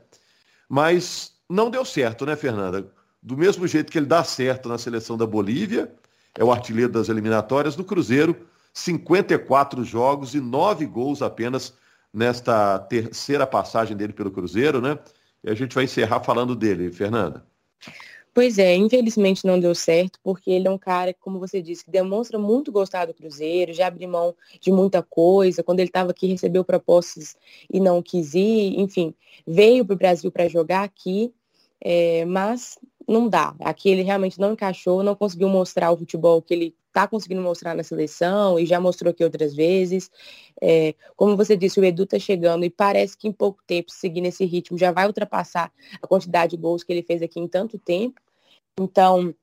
Mas 0.69 1.33
não 1.49 1.69
deu 1.69 1.85
certo, 1.85 2.25
né, 2.25 2.37
Fernanda? 2.37 2.89
Do 3.21 3.37
mesmo 3.37 3.67
jeito 3.67 3.91
que 3.91 3.99
ele 3.99 4.07
dá 4.07 4.23
certo 4.23 4.69
na 4.69 4.79
seleção 4.79 5.17
da 5.17 5.27
Bolívia, 5.27 5.93
é 6.39 6.45
o 6.45 6.53
artilheiro 6.53 6.93
das 6.93 7.09
eliminatórias 7.09 7.75
do 7.75 7.83
Cruzeiro, 7.83 8.47
54 8.73 9.83
jogos 9.83 10.37
e 10.37 10.41
9 10.41 10.87
gols 10.87 11.21
apenas 11.21 11.75
nesta 12.15 12.79
terceira 12.79 13.45
passagem 13.45 13.97
dele 13.97 14.13
pelo 14.13 14.31
Cruzeiro, 14.31 14.81
né? 14.81 14.97
E 15.43 15.51
a 15.51 15.55
gente 15.55 15.75
vai 15.75 15.85
encerrar 15.85 16.21
falando 16.21 16.55
dele, 16.55 16.93
Fernanda. 16.93 17.45
Pois 18.33 18.59
é, 18.59 18.77
infelizmente 18.77 19.45
não 19.45 19.59
deu 19.59 19.75
certo, 19.75 20.21
porque 20.23 20.51
ele 20.51 20.69
é 20.69 20.71
um 20.71 20.79
cara, 20.79 21.13
como 21.19 21.41
você 21.41 21.61
disse, 21.61 21.85
que 21.85 21.91
demonstra 21.91 22.39
muito 22.39 22.71
gostar 22.71 23.07
do 23.07 23.15
Cruzeiro, 23.15 23.73
já 23.73 23.89
abriu 23.89 24.09
mão 24.09 24.35
de 24.61 24.71
muita 24.71 25.03
coisa. 25.03 25.65
Quando 25.65 25.81
ele 25.81 25.89
estava 25.89 26.13
aqui, 26.13 26.29
recebeu 26.29 26.65
propostas 26.65 27.37
e 27.69 27.81
não 27.81 28.01
quis 28.01 28.35
ir, 28.35 28.79
enfim, 28.79 29.13
veio 29.45 29.85
para 29.85 29.95
o 29.95 29.99
Brasil 29.99 30.31
para 30.31 30.49
jogar 30.49 30.85
aqui, 30.85 31.35
é, 31.81 32.25
mas 32.25 32.79
não 33.07 33.29
dá. 33.29 33.55
Aqui 33.61 33.89
ele 33.91 34.03
realmente 34.03 34.39
não 34.39 34.53
encaixou, 34.53 35.03
não 35.03 35.17
conseguiu 35.17 35.49
mostrar 35.49 35.91
o 35.91 35.97
futebol 35.97 36.41
que 36.41 36.55
ele 36.55 36.75
está 36.91 37.07
conseguindo 37.09 37.41
mostrar 37.41 37.75
na 37.75 37.83
seleção 37.83 38.59
e 38.59 38.67
já 38.67 38.79
mostrou 38.81 39.11
aqui 39.11 39.25
outras 39.25 39.55
vezes. 39.55 40.11
É, 40.61 40.95
como 41.17 41.37
você 41.37 41.57
disse, 41.57 41.81
o 41.81 41.85
Edu 41.85 42.03
está 42.03 42.19
chegando 42.19 42.65
e 42.65 42.71
parece 42.71 43.17
que 43.17 43.29
em 43.29 43.33
pouco 43.33 43.63
tempo, 43.67 43.91
seguindo 43.91 44.27
esse 44.27 44.45
ritmo, 44.45 44.77
já 44.77 44.93
vai 44.93 45.07
ultrapassar 45.07 45.73
a 46.03 46.07
quantidade 46.07 46.57
de 46.57 46.63
gols 46.63 46.85
que 46.85 46.93
ele 46.93 47.03
fez 47.03 47.23
aqui 47.23 47.41
em 47.41 47.49
tanto 47.49 47.79
tempo. 47.79 48.21
Então, 48.79 49.35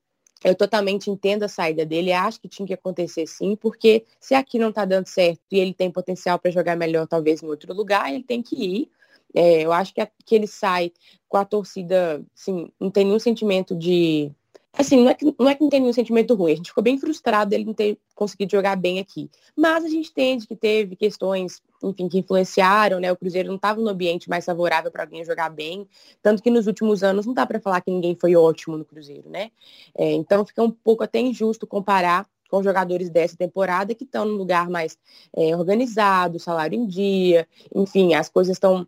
eu 0.44 0.54
totalmente 0.54 1.10
entendo 1.10 1.42
a 1.42 1.48
saída 1.48 1.84
dele, 1.84 2.12
acho 2.12 2.40
que 2.40 2.48
tinha 2.48 2.66
que 2.66 2.74
acontecer 2.74 3.26
sim, 3.26 3.56
porque 3.56 4.04
se 4.20 4.34
aqui 4.34 4.58
não 4.58 4.68
está 4.70 4.84
dando 4.84 5.06
certo 5.06 5.40
e 5.50 5.58
ele 5.58 5.74
tem 5.74 5.90
potencial 5.90 6.38
para 6.38 6.50
jogar 6.50 6.76
melhor, 6.76 7.06
talvez 7.08 7.42
em 7.42 7.46
outro 7.48 7.74
lugar, 7.74 8.12
ele 8.12 8.22
tem 8.22 8.42
que 8.42 8.56
ir 8.56 8.90
É, 9.34 9.62
eu 9.62 9.72
acho 9.72 9.92
que, 9.94 10.00
a, 10.00 10.08
que 10.24 10.34
ele 10.34 10.46
sai 10.46 10.92
com 11.28 11.36
a 11.36 11.44
torcida, 11.44 12.24
assim, 12.34 12.70
não 12.80 12.90
tem 12.90 13.04
nenhum 13.04 13.18
sentimento 13.18 13.74
de. 13.76 14.32
Assim, 14.78 15.02
não 15.02 15.10
é, 15.10 15.14
que, 15.14 15.34
não 15.36 15.48
é 15.48 15.56
que 15.56 15.60
não 15.60 15.68
tem 15.68 15.80
nenhum 15.80 15.92
sentimento 15.92 16.36
ruim, 16.36 16.52
a 16.52 16.54
gente 16.54 16.68
ficou 16.68 16.84
bem 16.84 16.96
frustrado 16.96 17.50
dele 17.50 17.64
não 17.64 17.74
ter 17.74 17.98
conseguido 18.14 18.52
jogar 18.52 18.76
bem 18.76 19.00
aqui. 19.00 19.28
Mas 19.56 19.84
a 19.84 19.88
gente 19.88 20.10
entende 20.10 20.46
que 20.46 20.54
teve 20.54 20.94
questões, 20.94 21.60
enfim, 21.82 22.08
que 22.08 22.18
influenciaram, 22.18 23.00
né? 23.00 23.10
O 23.10 23.16
Cruzeiro 23.16 23.48
não 23.48 23.56
estava 23.56 23.80
no 23.80 23.88
ambiente 23.88 24.30
mais 24.30 24.44
favorável 24.44 24.88
para 24.92 25.02
alguém 25.02 25.24
jogar 25.24 25.48
bem. 25.48 25.84
Tanto 26.22 26.40
que 26.40 26.48
nos 26.48 26.68
últimos 26.68 27.02
anos 27.02 27.26
não 27.26 27.34
dá 27.34 27.44
para 27.44 27.58
falar 27.58 27.80
que 27.80 27.90
ninguém 27.90 28.14
foi 28.14 28.36
ótimo 28.36 28.78
no 28.78 28.84
Cruzeiro, 28.84 29.28
né? 29.28 29.50
É, 29.96 30.12
então 30.12 30.46
fica 30.46 30.62
um 30.62 30.70
pouco 30.70 31.02
até 31.02 31.18
injusto 31.18 31.66
comparar 31.66 32.24
com 32.48 32.62
jogadores 32.62 33.10
dessa 33.10 33.36
temporada 33.36 33.96
que 33.96 34.04
estão 34.04 34.24
num 34.24 34.36
lugar 34.36 34.70
mais 34.70 34.96
é, 35.36 35.56
organizado, 35.56 36.38
salário 36.38 36.78
em 36.78 36.86
dia, 36.86 37.48
enfim, 37.74 38.14
as 38.14 38.28
coisas 38.28 38.56
estão 38.56 38.86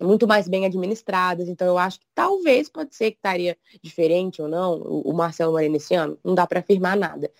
muito 0.00 0.26
mais 0.26 0.48
bem 0.48 0.66
administradas. 0.66 1.48
Então, 1.48 1.66
eu 1.66 1.78
acho 1.78 2.00
que 2.00 2.06
talvez 2.14 2.68
pode 2.68 2.94
ser 2.94 3.10
que 3.10 3.16
estaria 3.16 3.56
diferente 3.82 4.42
ou 4.42 4.48
não 4.48 4.80
o, 4.80 5.12
Marcelo 5.12 5.52
Moreno 5.52 5.76
esse 5.76 5.94
ano. 5.94 6.18
Não 6.24 6.34
dá 6.34 6.46
para 6.46 6.60
afirmar 6.60 6.96
nada. 6.96 7.30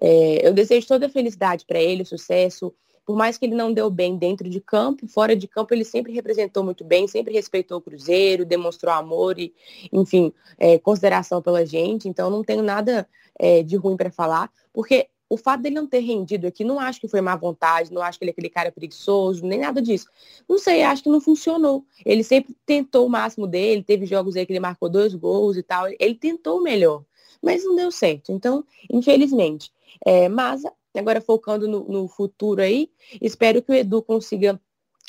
É, 0.00 0.46
eu 0.46 0.52
desejo 0.52 0.86
toda 0.86 1.06
a 1.06 1.10
felicidade 1.10 1.64
para 1.64 1.80
ele, 1.80 2.04
sucesso. 2.04 2.74
Por 3.04 3.16
mais 3.16 3.36
que 3.36 3.46
ele 3.46 3.54
não 3.54 3.72
deu 3.72 3.90
bem 3.90 4.16
dentro 4.16 4.48
de 4.48 4.60
campo, 4.60 5.08
fora 5.08 5.34
de 5.34 5.48
campo 5.48 5.74
ele 5.74 5.84
sempre 5.84 6.12
representou 6.12 6.62
muito 6.62 6.84
bem, 6.84 7.08
sempre 7.08 7.32
respeitou 7.32 7.78
o 7.78 7.80
Cruzeiro, 7.80 8.44
demonstrou 8.44 8.94
amor 8.94 9.38
e, 9.38 9.52
enfim, 9.92 10.32
é, 10.58 10.78
consideração 10.78 11.42
pela 11.42 11.66
gente. 11.66 12.08
Então, 12.08 12.30
não 12.30 12.44
tenho 12.44 12.62
nada 12.62 13.08
é, 13.38 13.62
de 13.62 13.76
ruim 13.76 13.96
para 13.96 14.10
falar, 14.10 14.50
porque 14.72 15.08
o 15.32 15.36
fato 15.38 15.62
dele 15.62 15.76
não 15.76 15.86
ter 15.86 16.00
rendido 16.00 16.46
aqui, 16.46 16.62
não 16.62 16.78
acho 16.78 17.00
que 17.00 17.08
foi 17.08 17.22
má 17.22 17.34
vontade, 17.34 17.90
não 17.90 18.02
acho 18.02 18.18
que 18.18 18.24
ele 18.24 18.30
é 18.30 18.32
aquele 18.32 18.50
cara 18.50 18.70
preguiçoso, 18.70 19.46
nem 19.46 19.60
nada 19.60 19.80
disso. 19.80 20.06
Não 20.46 20.58
sei, 20.58 20.82
acho 20.82 21.02
que 21.02 21.08
não 21.08 21.22
funcionou. 21.22 21.86
Ele 22.04 22.22
sempre 22.22 22.54
tentou 22.66 23.06
o 23.06 23.08
máximo 23.08 23.46
dele, 23.46 23.82
teve 23.82 24.04
jogos 24.04 24.36
aí 24.36 24.44
que 24.44 24.52
ele 24.52 24.60
marcou 24.60 24.90
dois 24.90 25.14
gols 25.14 25.56
e 25.56 25.62
tal. 25.62 25.86
Ele 25.98 26.14
tentou 26.14 26.58
o 26.58 26.62
melhor, 26.62 27.02
mas 27.40 27.64
não 27.64 27.74
deu 27.74 27.90
certo. 27.90 28.30
Então, 28.30 28.62
infelizmente. 28.90 29.72
É, 30.04 30.28
mas, 30.28 30.64
agora 30.94 31.18
focando 31.22 31.66
no, 31.66 31.84
no 31.88 32.08
futuro 32.08 32.60
aí, 32.60 32.90
espero 33.18 33.62
que 33.62 33.72
o 33.72 33.74
Edu 33.74 34.02
consiga 34.02 34.60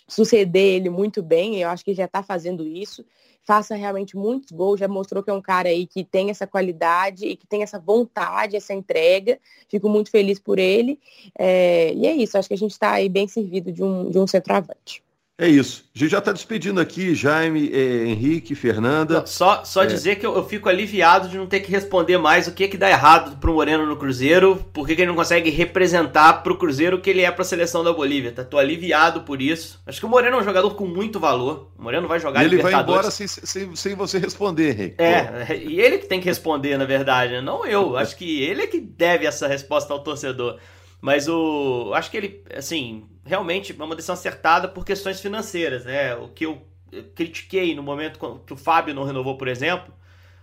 suceder 0.08 0.76
ele 0.76 0.90
muito 0.90 1.22
bem. 1.22 1.62
Eu 1.62 1.70
acho 1.70 1.84
que 1.84 1.94
já 1.94 2.06
está 2.06 2.22
fazendo 2.22 2.66
isso 2.66 3.06
faça 3.44 3.76
realmente 3.76 4.16
muitos 4.16 4.52
gols, 4.52 4.80
já 4.80 4.88
mostrou 4.88 5.22
que 5.22 5.30
é 5.30 5.34
um 5.34 5.42
cara 5.42 5.70
aí 5.70 5.86
que 5.86 6.04
tem 6.04 6.30
essa 6.30 6.48
qualidade 6.48 7.26
e 7.26 7.36
que 7.36 7.46
tem 7.46 7.62
essa 7.62 7.78
vontade, 7.78 8.56
essa 8.56 8.74
entrega. 8.74 9.38
Fico 9.70 9.90
muito 9.90 10.10
feliz 10.10 10.40
por 10.40 10.58
ele. 10.58 11.00
É, 11.38 11.94
e 11.94 12.08
é 12.08 12.14
isso, 12.14 12.38
acho 12.38 12.48
que 12.48 12.54
a 12.54 12.58
gente 12.58 12.72
está 12.72 12.92
aí 12.92 13.10
bem 13.10 13.28
servido 13.28 13.72
de 13.72 13.84
um, 13.84 14.10
de 14.10 14.18
um 14.18 14.26
centroavante. 14.26 15.04
É 15.36 15.48
isso. 15.48 15.84
A 15.96 16.00
gente 16.00 16.12
já 16.12 16.20
está 16.20 16.32
despedindo 16.32 16.80
aqui, 16.80 17.16
Jaime, 17.16 17.72
eh, 17.74 18.06
Henrique, 18.06 18.54
Fernanda. 18.54 19.26
Só 19.26 19.66
só 19.66 19.84
é. 19.84 19.88
dizer 19.88 20.18
que 20.18 20.26
eu, 20.26 20.36
eu, 20.36 20.46
fico 20.46 20.70
aliviado 20.70 21.28
de 21.28 21.38
não 21.40 21.48
ter 21.48 21.62
que 21.62 21.72
responder 21.72 22.20
mais 22.20 22.48
o 22.48 22.52
que 22.52 22.68
que 22.68 22.78
dá 22.78 22.88
errado 22.88 23.38
pro 23.38 23.54
Moreno 23.54 23.84
no 23.84 23.98
Cruzeiro, 23.98 24.64
por 24.72 24.86
que, 24.86 24.96
que 24.96 25.02
ele 25.02 25.10
não 25.10 25.16
consegue 25.16 25.50
representar 25.50 26.44
pro 26.44 26.56
Cruzeiro 26.56 26.98
o 26.98 27.02
que 27.02 27.10
ele 27.10 27.22
é 27.22 27.32
pra 27.32 27.44
seleção 27.44 27.84
da 27.84 27.92
Bolívia. 27.92 28.32
Tá? 28.32 28.44
Tô 28.44 28.60
aliviado 28.60 29.22
por 29.22 29.42
isso. 29.42 29.82
Acho 29.88 30.00
que 30.00 30.06
o 30.06 30.10
Moreno 30.10 30.38
é 30.38 30.40
um 30.40 30.44
jogador 30.44 30.76
com 30.76 30.86
muito 30.86 31.20
valor. 31.20 31.72
O 31.80 31.82
Moreno 31.82 32.08
vai 32.08 32.20
jogar 32.20 32.44
e 32.44 32.46
ele 32.46 32.62
vai 32.62 32.74
embora 32.74 33.10
sem, 33.10 33.26
sem, 33.26 33.76
sem 33.76 33.96
você 33.96 34.20
responder, 34.20 34.70
Henrique. 34.70 35.02
É, 35.02 35.58
e 35.58 35.82
ele 35.82 35.98
que 35.98 36.06
tem 36.06 36.20
que 36.20 36.28
responder, 36.28 36.78
na 36.78 36.86
verdade, 36.86 37.42
não 37.42 37.66
eu. 37.66 37.98
Acho 37.98 38.16
que 38.16 38.44
ele 38.44 38.62
é 38.62 38.68
que 38.68 38.80
deve 38.80 39.26
essa 39.26 39.48
resposta 39.48 39.92
ao 39.94 40.04
torcedor. 40.04 40.60
Mas 41.04 41.28
o. 41.28 41.92
Acho 41.94 42.10
que 42.10 42.16
ele, 42.16 42.42
assim, 42.56 43.04
realmente 43.26 43.76
é 43.78 43.84
uma 43.84 43.94
decisão 43.94 44.14
acertada 44.14 44.70
por 44.70 44.86
questões 44.86 45.20
financeiras, 45.20 45.84
né? 45.84 46.16
O 46.16 46.30
que 46.30 46.46
eu 46.46 46.66
critiquei 47.14 47.76
no 47.76 47.84
momento 47.84 48.40
que 48.46 48.54
o 48.54 48.56
Fábio 48.56 48.94
não 48.94 49.04
renovou, 49.04 49.38
por 49.38 49.50
exemplo, 49.50 49.94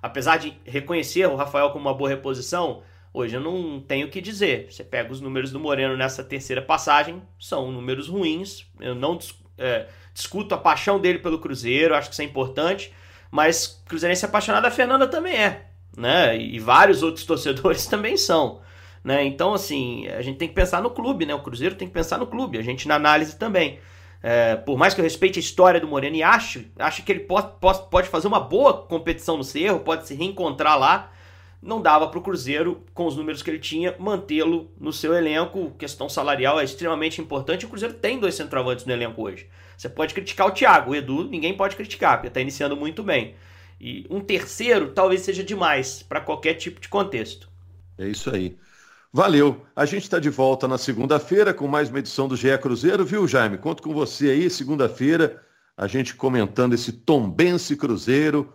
apesar 0.03 0.37
de 0.37 0.53
reconhecer 0.67 1.27
o 1.27 1.35
Rafael 1.35 1.71
como 1.71 1.89
uma 1.89 1.95
boa 1.95 2.11
reposição, 2.11 2.83
hoje 3.11 3.37
eu 3.37 3.41
não 3.41 3.81
tenho 3.81 4.07
o 4.07 4.11
que 4.11 4.21
dizer. 4.21 4.71
Você 4.71 4.85
pega 4.85 5.11
os 5.11 5.23
números 5.23 5.51
do 5.51 5.59
Moreno 5.59 5.97
nessa 5.97 6.23
terceira 6.23 6.61
passagem, 6.61 7.23
são 7.39 7.73
números 7.73 8.07
ruins. 8.07 8.67
Eu 8.79 8.95
não 8.95 9.19
é, 9.57 9.87
discuto 10.13 10.55
a 10.55 10.59
paixão 10.59 11.01
dele 11.01 11.21
pelo 11.21 11.39
Cruzeiro, 11.39 11.95
acho 11.95 12.11
que 12.11 12.13
isso 12.13 12.21
é 12.21 12.27
importante, 12.27 12.93
mas 13.31 13.83
Cruzeirense 13.89 14.27
apaixonado 14.27 14.67
a 14.67 14.71
Fernanda 14.71 15.09
também 15.09 15.37
é, 15.37 15.71
né? 15.97 16.37
E 16.37 16.59
vários 16.59 17.03
outros 17.03 17.25
torcedores 17.25 17.87
também 17.87 18.19
são. 18.19 18.61
Né? 19.03 19.25
Então, 19.25 19.55
assim, 19.55 20.07
a 20.09 20.23
gente 20.23 20.39
tem 20.39 20.49
que 20.49 20.55
pensar 20.55 20.83
no 20.83 20.91
clube, 20.91 21.25
né? 21.25 21.35
O 21.35 21.43
Cruzeiro 21.43 21.75
tem 21.75 21.89
que 21.89 21.95
pensar 21.95 22.19
no 22.19 22.27
clube, 22.27 22.59
a 22.59 22.63
gente 22.63 22.87
na 22.87 22.97
análise 22.97 23.37
também. 23.37 23.79
É, 24.23 24.57
por 24.57 24.77
mais 24.77 24.93
que 24.93 25.01
eu 25.01 25.05
respeite 25.05 25.39
a 25.39 25.41
história 25.41 25.81
do 25.81 25.89
Moreno 25.89 26.15
e 26.17 26.23
acho, 26.23 26.65
acho 26.79 27.03
que 27.03 27.11
ele 27.11 27.21
pode, 27.21 27.59
pode, 27.59 27.89
pode 27.89 28.09
fazer 28.09 28.29
uma 28.29 28.41
boa 28.41 28.83
competição 28.83 29.37
no 29.37 29.45
Cerro, 29.45 29.81
pode 29.81 30.07
se 30.07 30.15
reencontrar 30.15 30.79
lá. 30.79 31.11
Não 31.63 31.81
dava 31.81 32.09
para 32.09 32.19
o 32.19 32.23
Cruzeiro, 32.23 32.85
com 32.95 33.07
os 33.07 33.17
números 33.17 33.43
que 33.43 33.51
ele 33.51 33.59
tinha, 33.59 33.95
mantê-lo 33.99 34.71
no 34.79 34.93
seu 34.93 35.15
elenco. 35.15 35.73
Questão 35.79 36.09
salarial 36.09 36.59
é 36.59 36.65
extremamente 36.65 37.21
importante. 37.21 37.67
O 37.67 37.69
Cruzeiro 37.69 37.95
tem 37.95 38.19
dois 38.19 38.35
centroavantes 38.35 38.87
no 38.87 38.93
elenco 38.93 39.23
hoje. 39.23 39.47
Você 39.77 39.89
pode 39.89 40.15
criticar 40.15 40.47
o 40.47 40.53
Thiago, 40.53 40.91
o 40.91 40.95
Edu 40.95 41.25
ninguém 41.25 41.55
pode 41.55 41.77
criticar, 41.77 42.17
porque 42.17 42.29
está 42.29 42.41
iniciando 42.41 42.77
muito 42.77 43.03
bem. 43.03 43.35
E 43.81 44.07
um 44.11 44.21
terceiro 44.21 44.93
talvez 44.93 45.23
seja 45.23 45.43
demais 45.43 46.03
para 46.03 46.21
qualquer 46.21 46.55
tipo 46.55 46.81
de 46.81 46.89
contexto. 46.89 47.49
É 47.99 48.07
isso 48.07 48.35
aí. 48.35 48.57
Valeu. 49.13 49.67
A 49.75 49.85
gente 49.85 50.05
está 50.05 50.21
de 50.21 50.31
volta 50.31 50.69
na 50.69 50.79
segunda-feira 50.79 51.53
com 51.53 51.67
mais 51.67 51.91
uma 51.91 51.99
edição 51.99 52.29
do 52.29 52.37
GE 52.37 52.57
Cruzeiro, 52.59 53.05
viu, 53.05 53.27
Jaime? 53.27 53.59
Conto 53.59 53.83
com 53.83 53.93
você 53.93 54.31
aí, 54.31 54.49
segunda-feira, 54.49 55.43
a 55.77 55.89
gente 55.89 56.15
comentando 56.15 56.75
esse 56.75 56.93
Tombense 56.93 57.75
Cruzeiro, 57.77 58.55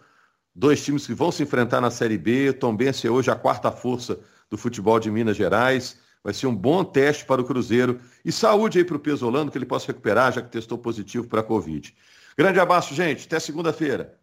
dois 0.56 0.82
times 0.82 1.06
que 1.06 1.14
vão 1.14 1.30
se 1.30 1.44
enfrentar 1.44 1.82
na 1.82 1.92
Série 1.92 2.18
B. 2.18 2.54
Tombense 2.54 3.06
é 3.06 3.12
hoje 3.12 3.30
a 3.30 3.36
quarta 3.36 3.70
força 3.70 4.18
do 4.50 4.58
futebol 4.58 4.98
de 4.98 5.12
Minas 5.12 5.36
Gerais. 5.36 6.00
Vai 6.24 6.34
ser 6.34 6.48
um 6.48 6.56
bom 6.56 6.86
teste 6.86 7.26
para 7.26 7.42
o 7.42 7.46
Cruzeiro. 7.46 8.00
E 8.24 8.32
saúde 8.32 8.78
aí 8.78 8.86
para 8.86 8.96
o 8.96 9.00
Pesolano, 9.00 9.52
que 9.52 9.58
ele 9.58 9.66
possa 9.66 9.88
recuperar, 9.88 10.32
já 10.32 10.42
que 10.42 10.50
testou 10.50 10.78
positivo 10.78 11.28
para 11.28 11.42
a 11.42 11.44
Covid. 11.44 11.94
Grande 12.38 12.62
abraço, 12.62 12.96
gente. 12.96 13.26
Até 13.26 13.42
segunda-feira. 13.42 14.18